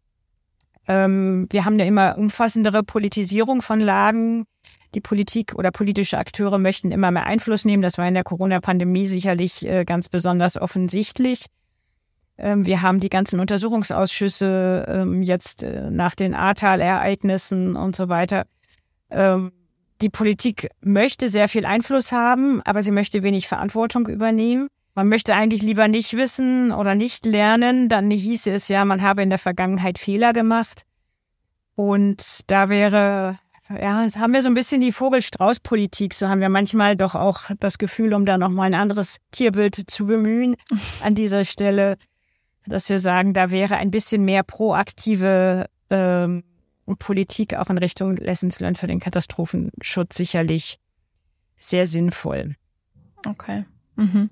Ähm, 0.87 1.47
wir 1.51 1.65
haben 1.65 1.75
eine 1.75 1.87
immer 1.87 2.19
umfassendere 2.19 2.83
Politisierung 2.83 3.63
von 3.63 3.81
Lagen. 3.81 4.47
Die 4.95 5.01
Politik 5.01 5.55
oder 5.55 5.71
politische 5.71 6.19
Akteure 6.19 6.59
möchten 6.59 6.93
immer 6.93 7.11
mehr 7.11 7.27
Einfluss 7.27 7.65
nehmen. 7.65 7.83
Das 7.83 7.99
war 7.99 8.07
in 8.07 8.15
der 8.15 8.25
Corona-Pandemie 8.25 9.07
sicherlich 9.07 9.67
äh, 9.67 9.85
ganz 9.85 10.09
besonders 10.09 10.61
offensichtlich. 10.61 11.47
Ähm, 12.39 12.67
wir 12.67 12.83
haben 12.83 13.01
die 13.01 13.11
ganzen 13.11 13.41
Untersuchungsausschüsse 13.41 14.87
ähm, 14.89 15.23
jetzt 15.23 15.63
äh, 15.63 15.91
nach 15.91 16.15
den 16.15 16.35
Ahrtal-Ereignissen 16.35 17.77
und 17.77 17.97
so 17.97 18.09
weiter 18.09 18.45
die 20.01 20.11
Politik 20.11 20.69
möchte 20.81 21.29
sehr 21.29 21.49
viel 21.49 21.65
Einfluss 21.65 22.13
haben, 22.13 22.61
aber 22.63 22.83
sie 22.83 22.91
möchte 22.91 23.23
wenig 23.23 23.49
Verantwortung 23.49 24.07
übernehmen. 24.09 24.69
Man 24.95 25.09
möchte 25.09 25.35
eigentlich 25.35 25.63
lieber 25.63 25.89
nicht 25.89 26.15
wissen 26.15 26.71
oder 26.71 26.95
nicht 26.95 27.27
lernen, 27.27 27.89
dann 27.89 28.11
hieße 28.11 28.51
es 28.53 28.69
ja, 28.69 28.85
man 28.85 29.03
habe 29.03 29.23
in 29.23 29.31
der 29.31 29.39
Vergangenheit 29.39 29.99
Fehler 29.99 30.33
gemacht. 30.33 30.83
Und 31.75 32.23
da 32.47 32.69
wäre, 32.69 33.39
ja, 33.69 34.07
haben 34.17 34.33
wir 34.33 34.43
so 34.43 34.49
ein 34.49 34.55
bisschen 34.55 34.81
die 34.81 34.93
Vogel-Strauß-Politik. 34.93 36.15
So 36.15 36.29
haben 36.29 36.41
wir 36.41 36.49
manchmal 36.49 36.97
doch 36.97 37.17
auch 37.17 37.51
das 37.59 37.79
Gefühl, 37.79 38.15
um 38.15 38.25
da 38.25 38.39
nochmal 38.39 38.67
ein 38.67 38.75
anderes 38.75 39.19
Tierbild 39.33 39.91
zu 39.91 40.07
bemühen 40.07 40.55
an 41.03 41.17
dieser 41.17 41.45
Stelle, 41.45 41.97
dass 42.67 42.89
wir 42.89 43.01
sagen, 43.01 43.35
da 43.35 43.51
wäre 43.51 43.77
ein 43.77 43.91
bisschen 43.91 44.25
mehr 44.25 44.45
proaktive 44.45 45.67
ähm, 45.91 46.45
Politik 47.01 47.55
auch 47.57 47.69
in 47.69 47.79
Richtung 47.79 48.17
Lessons 48.17 48.61
Learned 48.61 48.79
für 48.79 48.87
den 48.87 49.01
Katastrophenschutz 49.01 50.17
sicherlich 50.17 50.79
sehr 51.57 51.87
sinnvoll. 51.89 52.55
Okay. 53.27 53.65
Mhm. 53.97 54.31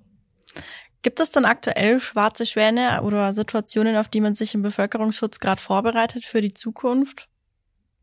Gibt 1.03 1.19
es 1.19 1.33
denn 1.33 1.45
aktuell 1.45 1.99
schwarze 1.99 2.47
Schwäne 2.47 3.03
oder 3.03 3.33
Situationen, 3.33 3.97
auf 3.97 4.09
die 4.09 4.21
man 4.21 4.35
sich 4.35 4.55
im 4.55 4.63
Bevölkerungsschutz 4.63 5.41
gerade 5.41 5.61
vorbereitet 5.61 6.25
für 6.25 6.41
die 6.41 6.55
Zukunft? 6.55 7.29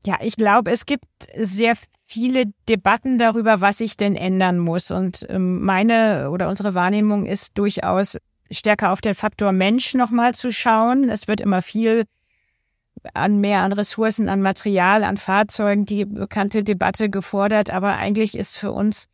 Ja, 0.05 0.17
ich 0.21 0.35
glaube, 0.35 0.71
es 0.71 0.85
gibt 0.85 1.05
sehr 1.35 1.75
viele 2.07 2.45
Debatten 2.67 3.17
darüber, 3.17 3.61
was 3.61 3.77
sich 3.77 3.95
denn 3.95 4.15
ändern 4.15 4.57
muss. 4.57 4.91
Und 4.91 5.25
ähm, 5.29 5.61
meine 5.61 6.31
oder 6.31 6.49
unsere 6.49 6.73
Wahrnehmung 6.73 7.25
ist 7.25 7.57
durchaus 7.57 8.17
stärker 8.51 8.91
auf 8.91 9.01
den 9.01 9.13
Faktor 9.13 9.51
Mensch 9.51 9.93
nochmal 9.93 10.33
zu 10.33 10.51
schauen. 10.51 11.09
Es 11.09 11.27
wird 11.27 11.39
immer 11.39 11.61
viel 11.61 12.05
an 13.13 13.39
mehr 13.39 13.61
an 13.61 13.71
Ressourcen, 13.71 14.27
an 14.27 14.41
Material, 14.41 15.03
an 15.03 15.17
Fahrzeugen, 15.17 15.85
die 15.85 16.05
bekannte 16.05 16.63
Debatte 16.63 17.09
gefordert. 17.09 17.69
Aber 17.69 17.95
eigentlich 17.95 18.37
ist 18.37 18.57
für 18.57 18.71
uns 18.71 19.07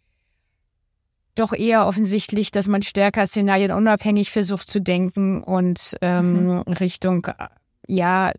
doch 1.36 1.54
eher 1.54 1.86
offensichtlich, 1.86 2.52
dass 2.52 2.68
man 2.68 2.82
stärker 2.82 3.26
szenarienunabhängig 3.26 4.32
versucht 4.32 4.70
zu 4.70 4.82
denken 4.82 5.44
und 5.44 5.96
ähm, 6.02 6.56
mhm. 6.56 6.60
Richtung, 6.62 7.28
ja, 7.88 8.32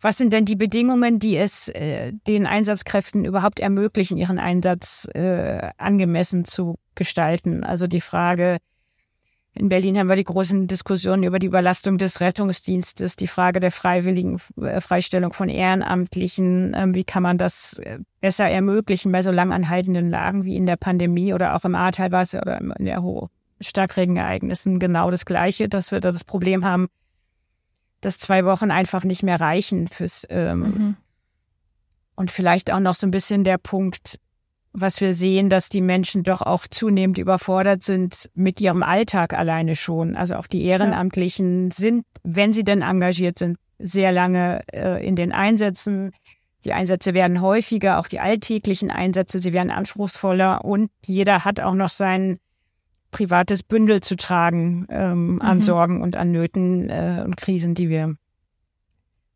was 0.00 0.18
sind 0.18 0.32
denn 0.32 0.44
die 0.44 0.56
Bedingungen, 0.56 1.20
die 1.20 1.36
es 1.36 1.68
äh, 1.68 2.12
den 2.26 2.46
Einsatzkräften 2.46 3.24
überhaupt 3.24 3.60
ermöglichen, 3.60 4.18
ihren 4.18 4.40
Einsatz 4.40 5.08
äh, 5.14 5.70
angemessen 5.78 6.44
zu 6.44 6.78
gestalten? 6.96 7.62
Also 7.62 7.86
die 7.86 8.00
Frage, 8.00 8.58
in 9.54 9.68
Berlin 9.68 9.98
haben 9.98 10.08
wir 10.08 10.16
die 10.16 10.24
großen 10.24 10.66
Diskussionen 10.66 11.24
über 11.24 11.38
die 11.38 11.46
Überlastung 11.46 11.98
des 11.98 12.20
Rettungsdienstes, 12.20 13.16
die 13.16 13.26
Frage 13.26 13.60
der 13.60 13.70
freiwilligen 13.70 14.40
äh, 14.60 14.80
Freistellung 14.80 15.34
von 15.34 15.50
Ehrenamtlichen. 15.50 16.74
Ähm, 16.74 16.94
wie 16.94 17.04
kann 17.04 17.22
man 17.22 17.36
das 17.36 17.78
äh, 17.80 17.98
besser 18.22 18.48
ermöglichen 18.48 19.12
bei 19.12 19.20
so 19.20 19.30
lang 19.30 19.52
anhaltenden 19.52 20.08
Lagen 20.08 20.44
wie 20.44 20.56
in 20.56 20.64
der 20.64 20.76
Pandemie 20.76 21.34
oder 21.34 21.54
auch 21.54 21.64
im 21.66 21.74
Ahrtal 21.74 22.08
oder 22.08 22.60
in 22.60 22.84
der 22.86 23.02
Starkregenereignissen 23.60 24.78
genau 24.78 25.10
das 25.10 25.26
Gleiche, 25.26 25.68
dass 25.68 25.92
wir 25.92 26.00
da 26.00 26.12
das 26.12 26.24
Problem 26.24 26.64
haben, 26.64 26.88
dass 28.00 28.18
zwei 28.18 28.46
Wochen 28.46 28.70
einfach 28.70 29.04
nicht 29.04 29.22
mehr 29.22 29.38
reichen 29.38 29.86
fürs 29.86 30.26
ähm, 30.30 30.60
mhm. 30.60 30.96
und 32.16 32.30
vielleicht 32.30 32.72
auch 32.72 32.80
noch 32.80 32.94
so 32.94 33.06
ein 33.06 33.10
bisschen 33.10 33.44
der 33.44 33.58
Punkt, 33.58 34.18
was 34.72 35.00
wir 35.00 35.12
sehen, 35.12 35.48
dass 35.48 35.68
die 35.68 35.82
Menschen 35.82 36.22
doch 36.22 36.40
auch 36.40 36.66
zunehmend 36.66 37.18
überfordert 37.18 37.82
sind 37.82 38.30
mit 38.34 38.60
ihrem 38.60 38.82
Alltag 38.82 39.34
alleine 39.34 39.76
schon. 39.76 40.16
Also 40.16 40.36
auch 40.36 40.46
die 40.46 40.64
Ehrenamtlichen 40.64 41.70
sind, 41.70 42.04
wenn 42.22 42.52
sie 42.52 42.64
denn 42.64 42.82
engagiert 42.82 43.38
sind, 43.38 43.58
sehr 43.78 44.12
lange 44.12 44.62
äh, 44.72 45.06
in 45.06 45.16
den 45.16 45.32
Einsätzen. 45.32 46.12
Die 46.64 46.72
Einsätze 46.72 47.12
werden 47.12 47.40
häufiger, 47.40 47.98
auch 47.98 48.08
die 48.08 48.20
alltäglichen 48.20 48.90
Einsätze, 48.90 49.40
sie 49.40 49.52
werden 49.52 49.70
anspruchsvoller 49.70 50.64
und 50.64 50.90
jeder 51.04 51.44
hat 51.44 51.60
auch 51.60 51.74
noch 51.74 51.90
sein 51.90 52.38
privates 53.10 53.62
Bündel 53.62 54.00
zu 54.00 54.16
tragen 54.16 54.86
ähm, 54.88 55.42
an 55.42 55.58
mhm. 55.58 55.62
Sorgen 55.62 56.02
und 56.02 56.16
an 56.16 56.32
Nöten 56.32 56.88
äh, 56.88 57.22
und 57.24 57.36
Krisen, 57.36 57.74
die 57.74 57.88
wir 57.88 58.14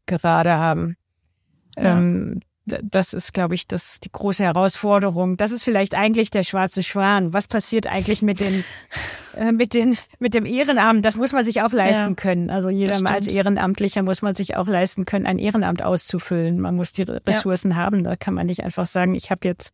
gerade 0.06 0.54
haben. 0.56 0.96
Ja. 1.76 1.98
Ähm, 1.98 2.40
das 2.66 3.12
ist, 3.12 3.32
glaube 3.32 3.54
ich, 3.54 3.68
das 3.68 4.00
die 4.00 4.10
große 4.10 4.42
Herausforderung. 4.42 5.36
Das 5.36 5.52
ist 5.52 5.62
vielleicht 5.62 5.94
eigentlich 5.94 6.30
der 6.30 6.42
schwarze 6.42 6.82
Schwan. 6.82 7.32
Was 7.32 7.46
passiert 7.46 7.86
eigentlich 7.86 8.22
mit 8.22 8.40
den, 8.40 8.64
äh, 9.36 9.52
mit 9.52 9.72
den, 9.72 9.96
mit 10.18 10.34
dem 10.34 10.44
Ehrenamt? 10.44 11.04
Das 11.04 11.16
muss 11.16 11.32
man 11.32 11.44
sich 11.44 11.62
auch 11.62 11.72
leisten 11.72 12.10
ja, 12.10 12.14
können. 12.14 12.50
Also 12.50 12.68
jeder 12.68 12.98
als 13.08 13.28
Ehrenamtlicher 13.28 14.02
muss 14.02 14.20
man 14.20 14.34
sich 14.34 14.56
auch 14.56 14.66
leisten 14.66 15.04
können, 15.04 15.26
ein 15.26 15.38
Ehrenamt 15.38 15.82
auszufüllen. 15.82 16.60
Man 16.60 16.74
muss 16.74 16.92
die 16.92 17.02
Ressourcen 17.02 17.70
ja. 17.70 17.76
haben. 17.76 18.02
Da 18.02 18.16
kann 18.16 18.34
man 18.34 18.46
nicht 18.46 18.64
einfach 18.64 18.86
sagen, 18.86 19.14
ich 19.14 19.30
habe 19.30 19.46
jetzt 19.46 19.72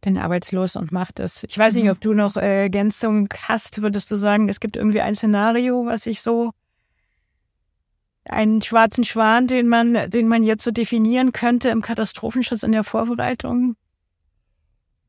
bin 0.00 0.16
arbeitslos 0.16 0.76
und 0.76 0.92
mache 0.92 1.12
das. 1.14 1.44
Ich 1.44 1.58
weiß 1.58 1.74
nicht, 1.74 1.84
mhm. 1.84 1.90
ob 1.90 2.00
du 2.00 2.14
noch 2.14 2.36
äh, 2.36 2.62
Ergänzung 2.62 3.28
hast. 3.48 3.82
Würdest 3.82 4.10
du 4.10 4.16
sagen, 4.16 4.48
es 4.48 4.60
gibt 4.60 4.76
irgendwie 4.76 5.02
ein 5.02 5.14
Szenario, 5.14 5.84
was 5.84 6.06
ich 6.06 6.22
so 6.22 6.52
einen 8.28 8.62
schwarzen 8.62 9.04
Schwan, 9.04 9.46
den 9.46 9.68
man, 9.68 10.10
den 10.10 10.28
man 10.28 10.42
jetzt 10.42 10.64
so 10.64 10.70
definieren 10.70 11.32
könnte 11.32 11.70
im 11.70 11.82
Katastrophenschutz 11.82 12.62
in 12.62 12.72
der 12.72 12.84
Vorbereitung? 12.84 13.76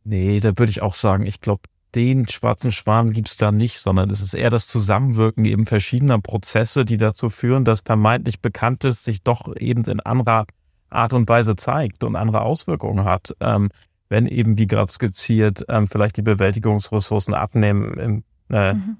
Nee, 0.03 0.39
da 0.39 0.57
würde 0.57 0.71
ich 0.71 0.81
auch 0.81 0.95
sagen, 0.95 1.25
ich 1.25 1.41
glaube, 1.41 1.61
den 1.93 2.27
schwarzen 2.27 2.71
Schwan 2.71 3.11
gibt's 3.11 3.37
da 3.37 3.51
nicht, 3.51 3.79
sondern 3.79 4.09
es 4.09 4.21
ist 4.21 4.33
eher 4.33 4.49
das 4.49 4.67
Zusammenwirken 4.67 5.45
eben 5.45 5.65
verschiedener 5.65 6.19
Prozesse, 6.19 6.85
die 6.85 6.97
dazu 6.97 7.29
führen, 7.29 7.65
dass 7.65 7.81
vermeintlich 7.81 8.41
Bekanntes 8.41 9.03
sich 9.03 9.23
doch 9.23 9.53
eben 9.57 9.83
in 9.83 9.99
anderer 9.99 10.45
Art 10.89 11.13
und 11.13 11.27
Weise 11.27 11.55
zeigt 11.55 12.03
und 12.03 12.15
andere 12.15 12.41
Auswirkungen 12.41 13.05
hat. 13.05 13.35
Ähm, 13.41 13.69
wenn 14.09 14.27
eben, 14.27 14.57
wie 14.57 14.67
gerade 14.67 14.91
skizziert, 14.91 15.65
ähm, 15.69 15.87
vielleicht 15.87 16.17
die 16.17 16.21
Bewältigungsressourcen 16.21 17.33
abnehmen 17.33 17.93
im, 17.97 18.23
äh, 18.49 18.73
mhm. 18.73 18.97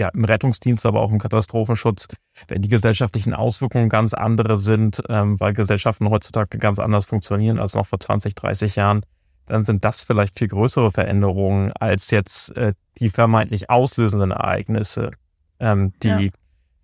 Ja, 0.00 0.08
im 0.08 0.24
Rettungsdienst, 0.24 0.86
aber 0.86 1.00
auch 1.02 1.12
im 1.12 1.18
Katastrophenschutz, 1.18 2.08
wenn 2.48 2.62
die 2.62 2.70
gesellschaftlichen 2.70 3.34
Auswirkungen 3.34 3.90
ganz 3.90 4.14
andere 4.14 4.56
sind, 4.56 5.02
ähm, 5.10 5.38
weil 5.38 5.52
Gesellschaften 5.52 6.08
heutzutage 6.08 6.56
ganz 6.56 6.78
anders 6.78 7.04
funktionieren 7.04 7.58
als 7.58 7.74
noch 7.74 7.86
vor 7.86 8.00
20, 8.00 8.34
30 8.34 8.76
Jahren, 8.76 9.02
dann 9.44 9.62
sind 9.62 9.84
das 9.84 10.02
vielleicht 10.02 10.38
viel 10.38 10.48
größere 10.48 10.90
Veränderungen 10.90 11.72
als 11.78 12.10
jetzt 12.10 12.56
äh, 12.56 12.72
die 12.98 13.10
vermeintlich 13.10 13.68
auslösenden 13.68 14.30
Ereignisse, 14.30 15.10
ähm, 15.58 15.92
die 16.02 16.08
ja. 16.08 16.18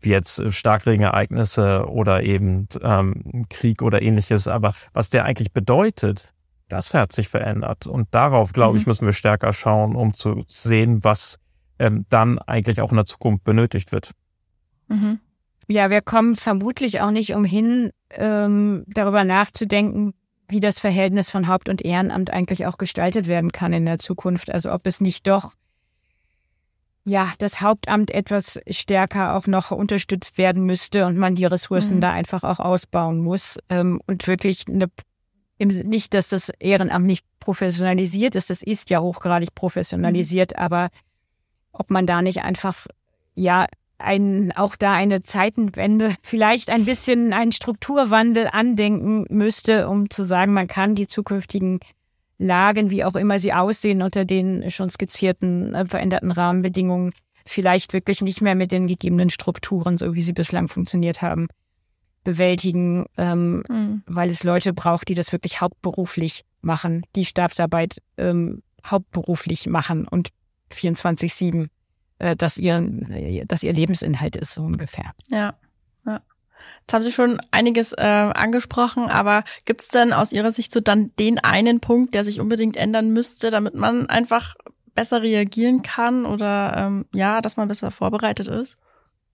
wie 0.01 0.11
jetzt 0.11 0.53
Starkregenereignisse 0.53 1.87
oder 1.89 2.23
eben 2.23 2.69
ähm, 2.83 3.47
Krieg 3.49 3.81
oder 3.81 4.03
ähnliches. 4.03 4.47
Aber 4.47 4.75
was 4.93 5.09
der 5.09 5.25
eigentlich 5.25 5.53
bedeutet, 5.53 6.35
das 6.69 6.93
hat 6.93 7.13
sich 7.13 7.29
verändert. 7.29 7.87
Und 7.87 8.09
darauf, 8.11 8.53
glaube 8.53 8.75
mhm. 8.75 8.81
ich, 8.81 8.87
müssen 8.87 9.07
wir 9.07 9.15
stärker 9.15 9.55
schauen, 9.55 9.97
um 9.97 10.13
zu 10.13 10.45
sehen, 10.49 11.03
was 11.03 11.39
ähm, 11.79 12.07
dann 12.09 12.39
eigentlich 12.39 12.81
auch 12.81 12.91
in 12.91 12.97
der 12.97 13.07
Zukunft 13.07 13.45
benötigt 13.45 13.93
wird. 13.93 14.11
Mhm. 14.89 15.21
Ja, 15.69 15.91
wir 15.91 16.01
kommen 16.01 16.37
vermutlich 16.37 17.01
auch 17.01 17.11
nicht 17.11 17.35
umhin, 17.35 17.91
ähm, 18.11 18.85
darüber 18.87 19.25
nachzudenken, 19.25 20.15
wie 20.49 20.61
das 20.61 20.79
Verhältnis 20.79 21.29
von 21.31 21.49
Haupt- 21.49 21.69
und 21.69 21.85
Ehrenamt 21.85 22.31
eigentlich 22.31 22.67
auch 22.67 22.79
gestaltet 22.79 23.27
werden 23.27 23.51
kann 23.51 23.73
in 23.73 23.85
der 23.85 23.99
Zukunft. 23.99 24.51
Also 24.51 24.73
ob 24.73 24.87
es 24.87 25.01
nicht 25.01 25.27
doch 25.27 25.55
ja, 27.09 27.33
das 27.39 27.61
Hauptamt 27.61 28.11
etwas 28.11 28.61
stärker 28.69 29.37
auch 29.37 29.47
noch 29.47 29.71
unterstützt 29.71 30.39
werden 30.39 30.65
müsste 30.65 31.07
und 31.07 31.17
man 31.17 31.37
die 31.37 31.45
Ressourcen 31.45 31.97
mhm. 31.97 32.01
da 32.01 32.11
einfach 32.11 32.43
auch 32.43 32.59
ausbauen 32.59 33.21
muss 33.21 33.59
ähm, 33.71 34.01
und 34.09 34.27
wirklich 34.27 34.65
eine 34.69 34.91
nicht, 35.59 36.13
dass 36.13 36.29
das 36.29 36.51
Ehrenamt 36.59 37.07
nicht 37.07 37.25
professionalisiert 37.41 38.35
ist, 38.35 38.51
das 38.51 38.63
ist 38.63 38.91
ja 38.91 39.01
hochgradig 39.01 39.55
professionalisiert, 39.55 40.51
mhm. 40.51 40.63
aber 40.63 40.89
ob 41.79 41.91
man 41.91 42.07
da 42.07 42.23
nicht 42.23 42.43
einfach, 42.43 42.87
ja, 43.35 43.67
ein, 43.99 44.53
auch 44.55 44.77
da 44.77 44.93
eine 44.93 45.23
Zeitenwende, 45.23 46.15
vielleicht 46.23 46.71
ein 46.71 46.85
bisschen 46.85 47.33
einen 47.33 47.53
Strukturwandel 47.53 48.49
andenken 48.53 49.25
müsste, 49.31 49.89
um 49.89 50.11
zu 50.11 50.23
sagen, 50.23 50.53
man 50.53 50.67
kann 50.67 50.95
die 50.95 51.07
zukünftigen 51.07 51.81
Lagen, 52.39 52.91
wie 52.91 53.05
auch 53.05 53.15
immer 53.15 53.39
sie 53.39 53.55
aussehen, 53.55 54.03
unter 54.03 54.25
den 54.25 54.71
schon 54.71 54.91
skizzierten 54.91 55.75
äh, 55.75 55.87
veränderten 55.87 56.31
Rahmenbedingungen, 56.31 57.13
vielleicht 57.47 57.93
wirklich 57.93 58.21
nicht 58.21 58.43
mehr 58.43 58.55
mit 58.55 58.73
den 58.73 58.87
gegebenen 58.87 59.31
Strukturen, 59.31 59.97
so 59.97 60.15
wie 60.15 60.23
sie 60.23 60.35
bislang 60.35 60.69
funktioniert 60.69 61.23
haben, 61.23 61.49
bewältigen, 62.25 63.07
ähm, 63.17 63.63
mhm. 63.69 64.03
weil 64.07 64.29
es 64.31 64.45
Leute 64.45 64.75
braucht, 64.75 65.09
die 65.09 65.15
das 65.15 65.33
wirklich 65.33 65.61
hauptberuflich 65.61 66.45
machen, 66.61 67.07
die 67.15 67.25
Stabsarbeit 67.25 68.03
ähm, 68.19 68.63
hauptberuflich 68.85 69.67
machen 69.69 70.07
und 70.07 70.29
24-7 70.73 71.69
äh, 72.19 72.37
dass, 72.37 72.57
ihr, 72.57 72.85
dass 73.47 73.63
ihr 73.63 73.73
Lebensinhalt 73.73 74.37
ist, 74.37 74.55
so 74.55 74.63
ungefähr. 74.63 75.13
Ja, 75.29 75.55
ja. 76.07 76.21
Jetzt 76.81 76.95
haben 76.95 77.03
Sie 77.03 77.13
schon 77.13 77.41
einiges 77.51 77.93
äh, 77.93 78.03
angesprochen, 78.03 79.11
aber 79.11 79.45
gibt 79.67 79.83
es 79.83 79.89
denn 79.89 80.13
aus 80.13 80.33
Ihrer 80.33 80.51
Sicht 80.51 80.73
so 80.73 80.81
dann 80.81 81.15
den 81.19 81.39
einen 81.39 81.81
Punkt, 81.81 82.15
der 82.15 82.25
sich 82.25 82.41
unbedingt 82.41 82.77
ändern 82.77 83.13
müsste, 83.13 83.51
damit 83.51 83.75
man 83.75 84.09
einfach 84.09 84.55
besser 84.95 85.21
reagieren 85.21 85.83
kann 85.83 86.25
oder 86.25 86.75
ähm, 86.77 87.07
ja, 87.13 87.43
dass 87.43 87.59
man 87.59 87.69
besser 87.69 87.91
vorbereitet 87.91 88.49
ist? 88.49 88.79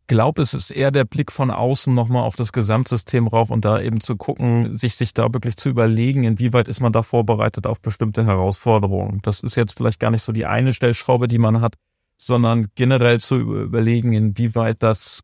Glaube, 0.06 0.42
es 0.42 0.54
ist 0.54 0.71
eher 0.71 0.90
der 0.90 1.04
Blick 1.04 1.32
von 1.32 1.50
außen 1.50 1.94
nochmal 1.94 2.23
auf 2.23 2.37
das 2.37 2.52
Gesamtsystem 2.52 3.26
rauf 3.26 3.50
und 3.50 3.64
da 3.64 3.80
eben 3.80 4.00
zu 4.00 4.16
gucken, 4.16 4.75
sich, 4.75 4.97
sich 4.97 5.14
da 5.14 5.32
wirklich 5.32 5.56
zu 5.56 5.68
überlegen, 5.68 6.25
inwieweit 6.25 6.68
ist 6.68 6.80
man 6.80 6.92
da 6.92 7.02
vorbereitet 7.02 7.66
auf 7.66 7.80
bestimmte 7.80 8.25
Herausforderungen. 8.25 9.21
Das 9.23 9.40
ist 9.40 9.56
jetzt 9.56 9.76
vielleicht 9.76 10.00
gar 10.00 10.11
nicht 10.11 10.23
so 10.23 10.32
die 10.32 10.47
eine 10.47 10.75
Stellschraube, 10.75 11.26
die 11.26 11.38
man 11.38 11.61
hat, 11.61 11.75
sondern 12.16 12.68
generell 12.75 13.21
zu 13.21 13.37
überlegen, 13.37 14.12
inwieweit 14.12 14.82
das 14.82 15.21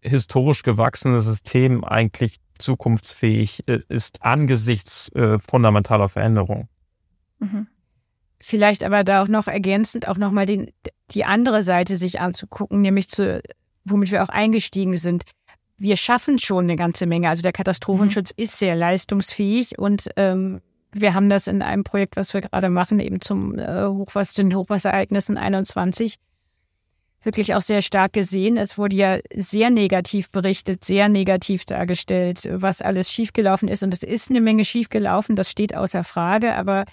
historisch 0.00 0.62
gewachsene 0.62 1.20
System 1.20 1.84
eigentlich 1.84 2.36
zukunftsfähig 2.58 3.64
äh, 3.66 3.80
ist 3.88 4.22
angesichts 4.22 5.10
äh, 5.10 5.38
fundamentaler 5.38 6.08
Veränderungen. 6.08 6.68
Mhm. 7.38 7.66
Vielleicht 8.40 8.82
aber 8.82 9.04
da 9.04 9.22
auch 9.22 9.28
noch 9.28 9.46
ergänzend 9.46 10.08
auch 10.08 10.16
nochmal 10.16 10.46
die 10.46 11.24
andere 11.24 11.62
Seite 11.62 11.96
sich 11.96 12.20
anzugucken, 12.20 12.80
nämlich 12.80 13.08
zu, 13.08 13.40
womit 13.84 14.10
wir 14.10 14.22
auch 14.22 14.28
eingestiegen 14.28 14.96
sind. 14.96 15.24
Wir 15.76 15.96
schaffen 15.96 16.38
schon 16.38 16.64
eine 16.64 16.76
ganze 16.76 17.06
Menge. 17.06 17.28
Also 17.28 17.42
der 17.42 17.52
Katastrophenschutz 17.52 18.32
mhm. 18.36 18.44
ist 18.44 18.58
sehr 18.58 18.76
leistungsfähig 18.76 19.78
und 19.78 20.08
ähm, 20.16 20.60
wir 20.92 21.14
haben 21.14 21.28
das 21.28 21.46
in 21.46 21.62
einem 21.62 21.84
Projekt, 21.84 22.16
was 22.16 22.34
wir 22.34 22.42
gerade 22.42 22.68
machen, 22.68 23.00
eben 23.00 23.20
zum 23.20 23.58
äh, 23.58 23.86
Hochwasser, 23.86 24.42
den 24.42 24.54
Hochwasserereignissen 24.54 25.38
21 25.38 26.16
wirklich 27.24 27.54
auch 27.54 27.60
sehr 27.60 27.82
stark 27.82 28.12
gesehen. 28.12 28.56
Es 28.56 28.76
wurde 28.78 28.96
ja 28.96 29.18
sehr 29.34 29.70
negativ 29.70 30.28
berichtet, 30.30 30.84
sehr 30.84 31.08
negativ 31.08 31.64
dargestellt, 31.64 32.48
was 32.50 32.82
alles 32.82 33.10
schiefgelaufen 33.10 33.68
ist. 33.68 33.82
Und 33.82 33.94
es 33.94 34.02
ist 34.02 34.30
eine 34.30 34.40
Menge 34.40 34.64
schiefgelaufen, 34.64 35.36
das 35.36 35.50
steht 35.50 35.76
außer 35.76 36.04
Frage, 36.04 36.54
aber 36.54 36.84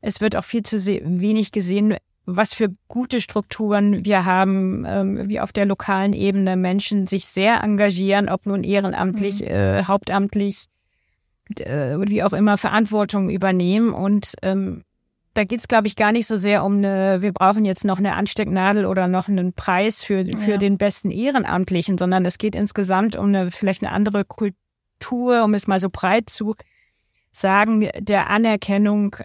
es 0.00 0.20
wird 0.20 0.36
auch 0.36 0.44
viel 0.44 0.62
zu 0.62 0.76
wenig 0.86 1.52
gesehen, 1.52 1.96
was 2.26 2.54
für 2.54 2.68
gute 2.88 3.20
Strukturen 3.20 4.04
wir 4.04 4.24
haben, 4.24 4.84
ähm, 4.86 5.28
wie 5.28 5.40
auf 5.40 5.52
der 5.52 5.66
lokalen 5.66 6.12
Ebene 6.12 6.56
Menschen 6.56 7.06
sich 7.06 7.26
sehr 7.26 7.62
engagieren, 7.62 8.28
ob 8.28 8.46
nun 8.46 8.64
ehrenamtlich, 8.64 9.42
mhm. 9.42 9.48
äh, 9.48 9.84
hauptamtlich, 9.84 10.66
äh, 11.58 11.96
wie 11.98 12.22
auch 12.22 12.32
immer 12.32 12.56
Verantwortung 12.56 13.28
übernehmen. 13.28 13.92
Und 13.92 14.34
ähm, 14.42 14.84
da 15.34 15.44
geht's, 15.44 15.68
glaube 15.68 15.86
ich, 15.86 15.96
gar 15.96 16.12
nicht 16.12 16.26
so 16.26 16.36
sehr 16.36 16.64
um 16.64 16.78
eine, 16.78 17.20
wir 17.20 17.32
brauchen 17.32 17.64
jetzt 17.64 17.84
noch 17.84 17.98
eine 17.98 18.14
Anstecknadel 18.14 18.86
oder 18.86 19.08
noch 19.08 19.28
einen 19.28 19.52
Preis 19.52 20.02
für, 20.02 20.24
für 20.24 20.52
ja. 20.52 20.56
den 20.56 20.78
besten 20.78 21.10
Ehrenamtlichen, 21.10 21.98
sondern 21.98 22.24
es 22.24 22.38
geht 22.38 22.54
insgesamt 22.54 23.16
um 23.16 23.26
eine, 23.26 23.50
vielleicht 23.50 23.84
eine 23.84 23.92
andere 23.92 24.24
Kultur, 24.24 25.44
um 25.44 25.52
es 25.52 25.66
mal 25.66 25.80
so 25.80 25.90
breit 25.90 26.30
zu 26.30 26.54
sagen, 27.32 27.90
der 27.98 28.30
Anerkennung 28.30 29.16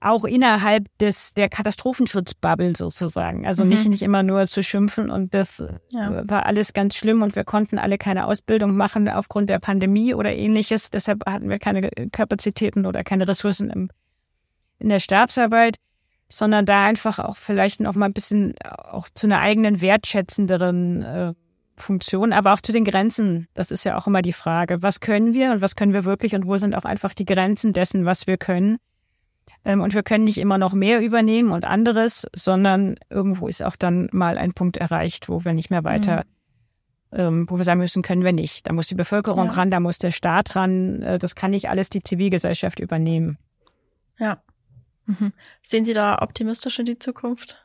auch 0.00 0.24
innerhalb 0.24 0.86
des 0.98 1.32
der 1.34 1.48
Katastrophenschutzbubble 1.48 2.76
sozusagen. 2.76 3.46
Also 3.46 3.64
mhm. 3.64 3.70
nicht 3.70 3.88
nicht 3.88 4.02
immer 4.02 4.22
nur 4.22 4.46
zu 4.46 4.62
schimpfen 4.62 5.10
und 5.10 5.34
das 5.34 5.62
ja. 5.90 6.28
war 6.28 6.46
alles 6.46 6.72
ganz 6.72 6.94
schlimm 6.94 7.22
und 7.22 7.36
wir 7.36 7.44
konnten 7.44 7.78
alle 7.78 7.96
keine 7.96 8.26
Ausbildung 8.26 8.76
machen 8.76 9.08
aufgrund 9.08 9.48
der 9.48 9.58
Pandemie 9.58 10.14
oder 10.14 10.34
ähnliches. 10.34 10.90
Deshalb 10.90 11.24
hatten 11.26 11.48
wir 11.48 11.58
keine 11.58 11.88
Kapazitäten 12.12 12.84
oder 12.84 13.02
keine 13.02 13.26
Ressourcen 13.26 13.70
im, 13.70 13.90
in 14.78 14.90
der 14.90 15.00
Stabsarbeit, 15.00 15.76
sondern 16.28 16.66
da 16.66 16.84
einfach 16.84 17.18
auch 17.18 17.36
vielleicht 17.36 17.80
noch 17.80 17.94
mal 17.94 18.06
ein 18.06 18.14
bisschen 18.14 18.54
auch 18.62 19.08
zu 19.14 19.26
einer 19.26 19.40
eigenen 19.40 19.80
wertschätzenderen 19.80 21.02
äh, 21.02 21.34
Funktion, 21.76 22.34
aber 22.34 22.52
auch 22.52 22.60
zu 22.60 22.72
den 22.72 22.84
Grenzen. 22.84 23.48
Das 23.54 23.70
ist 23.70 23.84
ja 23.84 23.96
auch 23.96 24.06
immer 24.06 24.20
die 24.20 24.34
Frage. 24.34 24.82
Was 24.82 25.00
können 25.00 25.32
wir 25.32 25.52
und 25.52 25.62
was 25.62 25.76
können 25.76 25.94
wir 25.94 26.04
wirklich 26.04 26.34
und 26.34 26.46
wo 26.46 26.58
sind 26.58 26.74
auch 26.74 26.84
einfach 26.84 27.14
die 27.14 27.24
Grenzen 27.24 27.72
dessen, 27.72 28.04
was 28.04 28.26
wir 28.26 28.36
können? 28.36 28.76
Ähm, 29.64 29.80
und 29.80 29.94
wir 29.94 30.02
können 30.02 30.24
nicht 30.24 30.38
immer 30.38 30.58
noch 30.58 30.72
mehr 30.72 31.00
übernehmen 31.00 31.52
und 31.52 31.64
anderes, 31.64 32.26
sondern 32.34 32.96
irgendwo 33.10 33.48
ist 33.48 33.62
auch 33.62 33.76
dann 33.76 34.08
mal 34.12 34.38
ein 34.38 34.52
Punkt 34.52 34.76
erreicht, 34.76 35.28
wo 35.28 35.44
wir 35.44 35.52
nicht 35.52 35.70
mehr 35.70 35.84
weiter, 35.84 36.24
mhm. 37.12 37.18
ähm, 37.18 37.46
wo 37.48 37.58
wir 37.58 37.64
sagen 37.64 37.80
müssen, 37.80 38.02
können 38.02 38.24
wir 38.24 38.32
nicht. 38.32 38.66
Da 38.66 38.72
muss 38.72 38.88
die 38.88 38.94
Bevölkerung 38.94 39.46
ja. 39.46 39.52
ran, 39.52 39.70
da 39.70 39.80
muss 39.80 39.98
der 39.98 40.10
Staat 40.10 40.56
ran. 40.56 41.02
Äh, 41.02 41.18
das 41.18 41.34
kann 41.34 41.52
nicht 41.52 41.70
alles 41.70 41.90
die 41.90 42.02
Zivilgesellschaft 42.02 42.80
übernehmen. 42.80 43.38
Ja. 44.18 44.42
Mhm. 45.06 45.32
Sehen 45.62 45.84
Sie 45.84 45.94
da 45.94 46.18
optimistisch 46.20 46.78
in 46.78 46.86
die 46.86 46.98
Zukunft? 46.98 47.56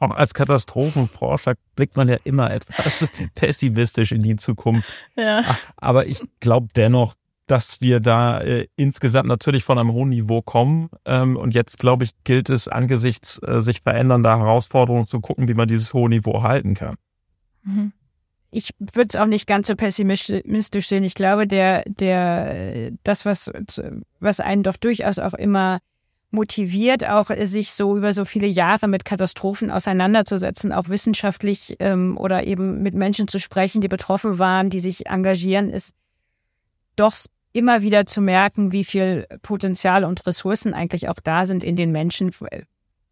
Auch 0.00 0.12
als 0.12 0.32
Katastrophenforscher 0.32 1.54
blickt 1.76 1.96
man 1.96 2.08
ja 2.08 2.16
immer 2.24 2.50
etwas 2.50 3.06
pessimistisch 3.34 4.12
in 4.12 4.22
die 4.22 4.36
Zukunft. 4.36 4.88
Ja. 5.14 5.44
Aber 5.76 6.06
ich 6.06 6.22
glaube 6.40 6.68
dennoch, 6.74 7.14
dass 7.50 7.80
wir 7.80 7.98
da 8.00 8.40
äh, 8.40 8.68
insgesamt 8.76 9.28
natürlich 9.28 9.64
von 9.64 9.78
einem 9.78 9.92
hohen 9.92 10.10
Niveau 10.10 10.40
kommen. 10.40 10.88
Ähm, 11.04 11.36
und 11.36 11.54
jetzt, 11.54 11.78
glaube 11.78 12.04
ich, 12.04 12.10
gilt 12.22 12.48
es 12.48 12.68
angesichts 12.68 13.40
äh, 13.42 13.60
sich 13.60 13.82
verändernder 13.82 14.38
Herausforderungen 14.38 15.06
zu 15.06 15.20
gucken, 15.20 15.48
wie 15.48 15.54
man 15.54 15.66
dieses 15.66 15.92
hohe 15.92 16.08
Niveau 16.08 16.42
halten 16.42 16.74
kann. 16.74 16.94
Mhm. 17.64 17.92
Ich 18.52 18.70
würde 18.78 19.08
es 19.10 19.16
auch 19.16 19.26
nicht 19.26 19.46
ganz 19.46 19.68
so 19.68 19.76
pessimistisch 19.76 20.88
sehen. 20.88 21.04
Ich 21.04 21.14
glaube, 21.14 21.46
der, 21.46 21.82
der, 21.86 22.90
das, 23.04 23.24
was, 23.24 23.50
was 24.18 24.40
einen 24.40 24.64
doch 24.64 24.76
durchaus 24.76 25.18
auch 25.20 25.34
immer 25.34 25.78
motiviert, 26.32 27.04
auch 27.04 27.30
sich 27.42 27.72
so 27.72 27.96
über 27.96 28.12
so 28.12 28.24
viele 28.24 28.46
Jahre 28.46 28.88
mit 28.88 29.04
Katastrophen 29.04 29.70
auseinanderzusetzen, 29.70 30.72
auch 30.72 30.88
wissenschaftlich 30.88 31.76
ähm, 31.80 32.16
oder 32.16 32.44
eben 32.46 32.82
mit 32.82 32.94
Menschen 32.94 33.28
zu 33.28 33.38
sprechen, 33.38 33.80
die 33.80 33.88
betroffen 33.88 34.38
waren, 34.38 34.70
die 34.70 34.80
sich 34.80 35.06
engagieren, 35.06 35.70
ist 35.70 35.94
doch 36.96 37.16
immer 37.52 37.82
wieder 37.82 38.06
zu 38.06 38.20
merken, 38.20 38.72
wie 38.72 38.84
viel 38.84 39.26
Potenzial 39.42 40.04
und 40.04 40.26
Ressourcen 40.26 40.74
eigentlich 40.74 41.08
auch 41.08 41.20
da 41.22 41.46
sind 41.46 41.64
in 41.64 41.76
den 41.76 41.92
Menschen, 41.92 42.30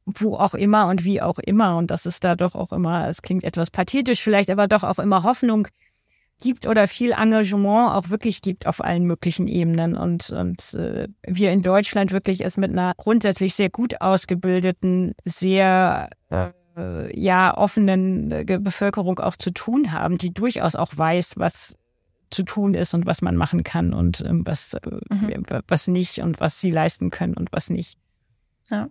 wo 0.07 0.37
auch 0.37 0.55
immer 0.55 0.87
und 0.87 1.05
wie 1.05 1.21
auch 1.21 1.39
immer. 1.39 1.77
Und 1.77 1.91
dass 1.91 2.07
es 2.07 2.21
da 2.21 2.37
doch 2.37 2.55
auch 2.55 2.73
immer, 2.73 3.09
es 3.09 3.23
klingt 3.23 3.45
etwas 3.45 3.71
pathetisch 3.71 4.23
vielleicht, 4.23 4.51
aber 4.51 4.69
doch 4.69 4.85
auch 4.85 4.99
immer 4.99 5.23
Hoffnung 5.23 5.69
gibt 6.41 6.67
oder 6.67 6.87
viel 6.87 7.13
Engagement 7.13 7.93
auch 7.93 8.11
wirklich 8.11 8.43
gibt 8.43 8.67
auf 8.67 8.83
allen 8.83 9.05
möglichen 9.05 9.49
Ebenen. 9.49 9.97
Und, 9.97 10.31
und 10.31 10.75
äh, 10.75 11.09
wir 11.27 11.51
in 11.51 11.63
Deutschland 11.63 12.13
wirklich 12.13 12.45
es 12.45 12.57
mit 12.57 12.71
einer 12.71 12.93
grundsätzlich 12.97 13.55
sehr 13.55 13.71
gut 13.71 14.01
ausgebildeten, 14.01 15.15
sehr 15.25 16.11
äh, 16.31 17.21
ja 17.21 17.57
offenen 17.57 18.31
äh, 18.31 18.59
Bevölkerung 18.61 19.19
auch 19.19 19.37
zu 19.37 19.51
tun 19.51 19.93
haben, 19.93 20.17
die 20.17 20.33
durchaus 20.33 20.77
auch 20.77 20.93
weiß, 20.97 21.35
was 21.37 21.75
zu 22.31 22.43
tun 22.43 22.75
ist 22.75 22.95
und 22.95 23.07
was 23.07 23.23
man 23.23 23.37
machen 23.37 23.65
kann 23.65 23.93
und 23.93 24.21
ähm, 24.21 24.47
was, 24.47 24.75
äh, 24.75 24.81
mhm. 25.11 25.45
was 25.67 25.89
nicht 25.89 26.19
und 26.19 26.41
was 26.41 26.61
sie 26.61 26.71
leisten 26.71 27.11
können 27.11 27.35
und 27.35 27.53
was 27.53 27.71
nicht. 27.71 27.99
Ja. 28.71 28.89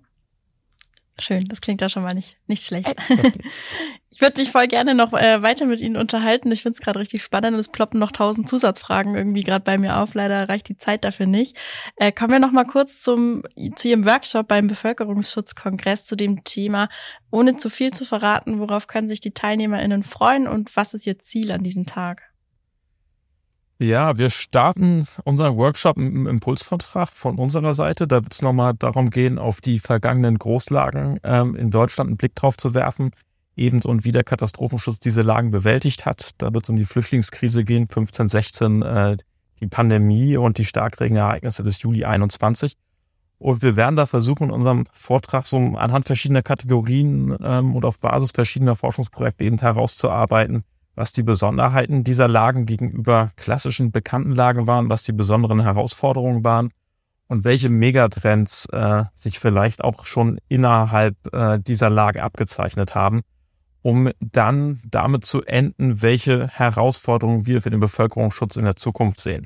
Schön, 1.20 1.46
das 1.46 1.62
klingt 1.62 1.82
ja 1.82 1.90
schon 1.90 2.04
mal 2.04 2.14
nicht, 2.14 2.38
nicht 2.46 2.64
schlecht. 2.64 2.94
ich 4.12 4.22
würde 4.22 4.40
mich 4.40 4.52
voll 4.52 4.68
gerne 4.68 4.94
noch 4.94 5.14
äh, 5.14 5.42
weiter 5.42 5.66
mit 5.66 5.82
Ihnen 5.82 5.98
unterhalten. 5.98 6.52
Ich 6.52 6.62
finde 6.62 6.78
es 6.78 6.84
gerade 6.84 7.00
richtig 7.00 7.24
spannend 7.24 7.56
und 7.56 7.60
es 7.60 7.70
ploppen 7.70 8.00
noch 8.00 8.12
tausend 8.12 8.48
Zusatzfragen 8.48 9.16
irgendwie 9.16 9.42
gerade 9.42 9.64
bei 9.64 9.80
mir 9.80 9.98
auf. 9.98 10.14
Leider 10.14 10.48
reicht 10.48 10.70
die 10.70 10.78
Zeit 10.78 11.04
dafür 11.04 11.26
nicht. 11.26 11.58
Äh, 11.96 12.12
kommen 12.12 12.34
wir 12.34 12.40
noch 12.40 12.52
mal 12.52 12.66
kurz 12.66 13.02
zum, 13.02 13.42
zu 13.76 13.88
Ihrem 13.88 14.06
Workshop 14.06 14.48
beim 14.48 14.68
Bevölkerungsschutzkongress 14.68 16.06
zu 16.06 16.16
dem 16.16 16.44
Thema. 16.44 16.88
Ohne 17.32 17.58
zu 17.58 17.72
viel 17.72 17.92
zu 17.92 18.06
verraten, 18.06 18.60
worauf 18.60 18.86
können 18.86 19.10
sich 19.10 19.20
die 19.20 19.34
TeilnehmerInnen 19.34 20.04
freuen 20.04 20.48
und 20.48 20.76
was 20.76 20.94
ist 20.94 21.08
Ihr 21.08 21.18
Ziel 21.18 21.52
an 21.52 21.64
diesem 21.64 21.88
Tag? 21.88 22.27
Ja, 23.80 24.18
wir 24.18 24.32
starten 24.32 25.08
unseren 25.24 25.56
Workshop 25.56 25.98
im 25.98 26.26
Impulsvertrag 26.26 27.10
von 27.10 27.38
unserer 27.38 27.76
Seite. 27.76 28.08
Da 28.08 28.24
wird 28.24 28.34
es 28.34 28.42
nochmal 28.42 28.74
darum 28.74 29.12
gehen, 29.12 29.38
auf 29.38 29.62
die 29.62 29.78
vergangenen 29.78 30.40
Großlagen 30.40 31.20
ähm, 31.24 31.56
in 31.56 31.70
Deutschland 31.70 32.08
einen 32.08 32.18
Blick 32.18 32.34
drauf 32.34 32.58
zu 32.58 32.74
werfen, 32.74 33.12
eben 33.56 33.84
und 33.84 34.04
wie 34.04 34.12
der 34.12 34.24
Katastrophenschutz 34.24 35.00
diese 35.00 35.22
Lagen 35.22 35.52
bewältigt 35.52 36.08
hat. 36.08 36.32
Da 36.40 36.52
wird 36.52 36.64
es 36.64 36.70
um 36.72 36.76
die 36.76 36.86
Flüchtlingskrise 36.86 37.64
gehen, 37.64 37.86
15, 37.86 38.30
16, 38.30 38.82
äh, 38.82 39.18
die 39.60 39.68
Pandemie 39.68 40.38
und 40.38 40.58
die 40.58 40.66
Starkregenereignisse 40.66 41.62
des 41.62 41.80
Juli 41.84 42.04
21. 42.04 42.74
Und 43.38 43.62
wir 43.62 43.76
werden 43.76 43.96
da 43.96 44.08
versuchen, 44.08 44.46
in 44.46 44.52
unserem 44.52 44.88
Vortrag 44.92 45.46
so 45.46 45.58
anhand 45.58 46.06
verschiedener 46.06 46.42
Kategorien 46.42 47.38
ähm, 47.44 47.76
und 47.76 47.86
auf 47.86 48.00
Basis 48.00 48.32
verschiedener 48.32 48.76
Forschungsprojekte 48.76 49.44
eben 49.44 49.60
herauszuarbeiten, 49.60 50.64
was 50.98 51.12
die 51.12 51.24
Besonderheiten 51.24 52.04
dieser 52.04 52.28
Lagen 52.28 52.66
gegenüber 52.66 53.30
klassischen 53.36 53.92
bekannten 53.92 54.32
Lagen 54.32 54.68
waren, 54.68 54.90
was 54.90 55.04
die 55.04 55.14
besonderen 55.14 55.62
Herausforderungen 55.62 56.44
waren 56.44 56.72
und 57.28 57.44
welche 57.44 57.70
Megatrends 57.70 58.66
äh, 58.72 59.04
sich 59.14 59.40
vielleicht 59.40 59.84
auch 59.84 60.06
schon 60.06 60.40
innerhalb 60.48 61.16
äh, 61.34 61.60
dieser 61.60 61.92
Lage 61.92 62.24
abgezeichnet 62.24 62.96
haben, 62.96 63.22
um 63.84 64.10
dann 64.20 64.82
damit 64.90 65.24
zu 65.24 65.44
enden, 65.44 66.02
welche 66.02 66.48
Herausforderungen 66.48 67.46
wir 67.46 67.62
für 67.62 67.70
den 67.70 67.80
Bevölkerungsschutz 67.80 68.56
in 68.56 68.66
der 68.66 68.76
Zukunft 68.76 69.22
sehen. 69.22 69.46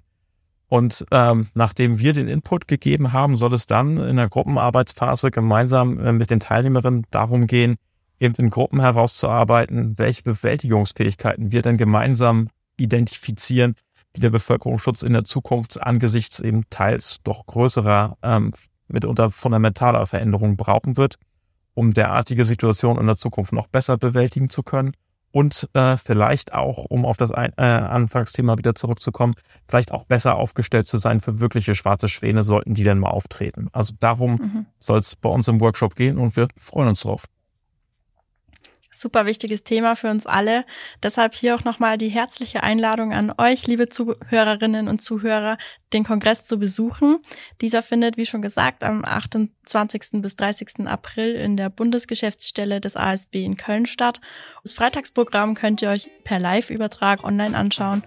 Und 0.69 1.05
ähm, 1.11 1.47
nachdem 1.53 1.99
wir 1.99 2.13
den 2.13 2.29
Input 2.29 2.69
gegeben 2.69 3.11
haben, 3.11 3.35
soll 3.35 3.53
es 3.53 3.65
dann 3.65 3.97
in 3.97 4.15
der 4.15 4.29
Gruppenarbeitsphase 4.29 5.29
gemeinsam 5.29 5.99
äh, 5.99 6.13
mit 6.13 6.29
den 6.29 6.39
Teilnehmerinnen 6.39 7.05
darum 7.11 7.45
gehen, 7.45 7.75
eben 8.21 8.35
in 8.35 8.49
Gruppen 8.49 8.79
herauszuarbeiten, 8.79 9.97
welche 9.97 10.21
Bewältigungsfähigkeiten 10.21 11.51
wir 11.51 11.61
denn 11.61 11.77
gemeinsam 11.77 12.49
identifizieren, 12.77 13.75
die 14.15 14.21
der 14.21 14.29
Bevölkerungsschutz 14.29 15.01
in 15.01 15.13
der 15.13 15.23
Zukunft 15.23 15.81
angesichts 15.81 16.39
eben 16.39 16.69
teils 16.69 17.21
doch 17.23 17.45
größerer, 17.47 18.17
ähm, 18.21 18.53
mitunter 18.87 19.31
fundamentaler 19.31 20.05
Veränderungen 20.05 20.55
brauchen 20.55 20.97
wird, 20.97 21.15
um 21.73 21.93
derartige 21.93 22.45
Situationen 22.45 22.99
in 23.01 23.07
der 23.07 23.17
Zukunft 23.17 23.53
noch 23.53 23.67
besser 23.67 23.97
bewältigen 23.97 24.49
zu 24.49 24.63
können 24.63 24.91
und 25.31 25.69
äh, 25.73 25.95
vielleicht 25.95 26.53
auch, 26.53 26.85
um 26.89 27.05
auf 27.05 27.15
das 27.15 27.31
Ein 27.31 27.53
äh, 27.57 27.63
Anfangsthema 27.63 28.57
wieder 28.57 28.75
zurückzukommen, 28.75 29.33
vielleicht 29.67 29.91
auch 29.93 30.03
besser 30.03 30.35
aufgestellt 30.35 30.87
zu 30.87 30.97
sein 30.97 31.21
für 31.21 31.39
wirkliche 31.39 31.73
schwarze 31.73 32.09
Schwäne, 32.09 32.43
sollten 32.43 32.73
die 32.73 32.83
denn 32.83 32.99
mal 32.99 33.11
auftreten. 33.11 33.69
Also 33.71 33.93
darum 33.99 34.31
mhm. 34.33 34.65
soll 34.77 34.99
es 34.99 35.15
bei 35.15 35.29
uns 35.29 35.47
im 35.47 35.61
Workshop 35.61 35.95
gehen 35.95 36.17
und 36.17 36.35
wir 36.35 36.49
freuen 36.57 36.89
uns 36.89 37.01
drauf 37.01 37.25
super 39.01 39.25
wichtiges 39.25 39.63
Thema 39.63 39.95
für 39.95 40.09
uns 40.09 40.25
alle. 40.25 40.63
Deshalb 41.01 41.33
hier 41.33 41.55
auch 41.55 41.63
nochmal 41.63 41.97
die 41.97 42.09
herzliche 42.09 42.63
Einladung 42.63 43.13
an 43.13 43.33
euch, 43.37 43.67
liebe 43.67 43.89
Zuhörerinnen 43.89 44.87
und 44.87 45.01
Zuhörer, 45.01 45.57
den 45.91 46.03
Kongress 46.03 46.45
zu 46.45 46.59
besuchen. 46.59 47.19
Dieser 47.59 47.81
findet, 47.81 48.15
wie 48.15 48.25
schon 48.25 48.41
gesagt, 48.41 48.83
am 48.83 49.03
28. 49.03 50.21
bis 50.21 50.35
30. 50.35 50.87
April 50.87 51.35
in 51.35 51.57
der 51.57 51.69
Bundesgeschäftsstelle 51.69 52.79
des 52.79 52.95
ASB 52.95 53.43
in 53.43 53.57
Köln 53.57 53.85
statt. 53.85 54.21
Das 54.63 54.73
Freitagsprogramm 54.73 55.55
könnt 55.55 55.81
ihr 55.81 55.89
euch 55.89 56.09
per 56.23 56.39
Live-Übertrag 56.39 57.23
online 57.23 57.57
anschauen. 57.57 58.03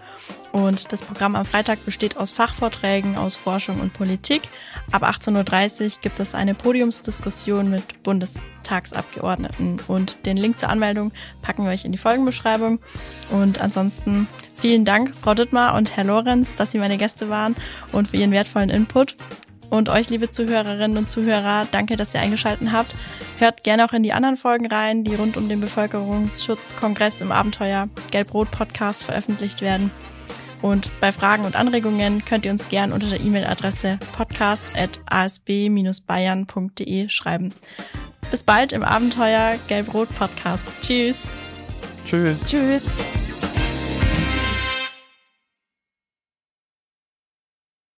Und 0.51 0.93
das 0.93 1.03
Programm 1.03 1.35
am 1.35 1.45
Freitag 1.45 1.83
besteht 1.83 2.17
aus 2.17 2.31
Fachvorträgen 2.31 3.17
aus 3.17 3.35
Forschung 3.35 3.81
und 3.81 3.93
Politik. 3.93 4.43
Ab 4.91 5.03
18.30 5.03 5.83
Uhr 5.83 6.01
gibt 6.01 6.19
es 6.21 6.33
eine 6.33 6.55
Podiumsdiskussion 6.55 7.69
mit 7.69 8.03
Bundestagsabgeordneten. 8.65 9.79
Und 9.87 10.25
den 10.25 10.37
Link 10.37 10.59
zur 10.59 10.69
Anmeldung 10.69 11.11
packen 11.41 11.63
wir 11.63 11.71
euch 11.71 11.85
in 11.85 11.91
die 11.91 11.97
Folgenbeschreibung. 11.97 12.79
Und 13.31 13.61
ansonsten 13.61 14.27
vielen 14.53 14.85
Dank, 14.85 15.13
Frau 15.21 15.33
Dittmar 15.33 15.75
und 15.75 15.95
Herr 15.95 16.05
Lorenz, 16.05 16.55
dass 16.55 16.71
Sie 16.71 16.79
meine 16.79 16.97
Gäste 16.97 17.29
waren 17.29 17.55
und 17.91 18.09
für 18.09 18.17
Ihren 18.17 18.31
wertvollen 18.31 18.69
Input. 18.69 19.17
Und 19.69 19.89
euch, 19.89 20.09
liebe 20.09 20.29
Zuhörerinnen 20.29 20.97
und 20.97 21.09
Zuhörer, 21.09 21.67
danke, 21.71 21.95
dass 21.95 22.13
ihr 22.13 22.21
eingeschaltet 22.21 22.71
habt. 22.71 22.95
Hört 23.39 23.63
gerne 23.63 23.85
auch 23.85 23.93
in 23.93 24.03
die 24.03 24.13
anderen 24.13 24.37
Folgen 24.37 24.67
rein, 24.67 25.03
die 25.03 25.15
rund 25.15 25.37
um 25.37 25.49
den 25.49 25.59
Bevölkerungsschutzkongress 25.59 27.21
im 27.21 27.31
Abenteuer 27.31 27.89
Gelb-Rot 28.11 28.51
Podcast 28.51 29.03
veröffentlicht 29.03 29.61
werden. 29.61 29.89
Und 30.61 30.91
bei 31.01 31.11
Fragen 31.11 31.43
und 31.45 31.55
Anregungen 31.55 32.23
könnt 32.25 32.45
ihr 32.45 32.51
uns 32.51 32.69
gerne 32.69 32.93
unter 32.93 33.07
der 33.07 33.21
E-Mail-Adresse 33.21 33.97
podcast.asb-bayern.de 34.15 37.09
schreiben. 37.09 37.51
Bis 38.31 38.43
bald 38.43 38.73
im 38.73 38.83
Abenteuer 38.83 39.57
Gelb-Rot 39.67 40.13
Podcast. 40.15 40.65
Tschüss. 40.81 41.29
Tschüss. 42.05 42.45
Tschüss. 42.45 42.89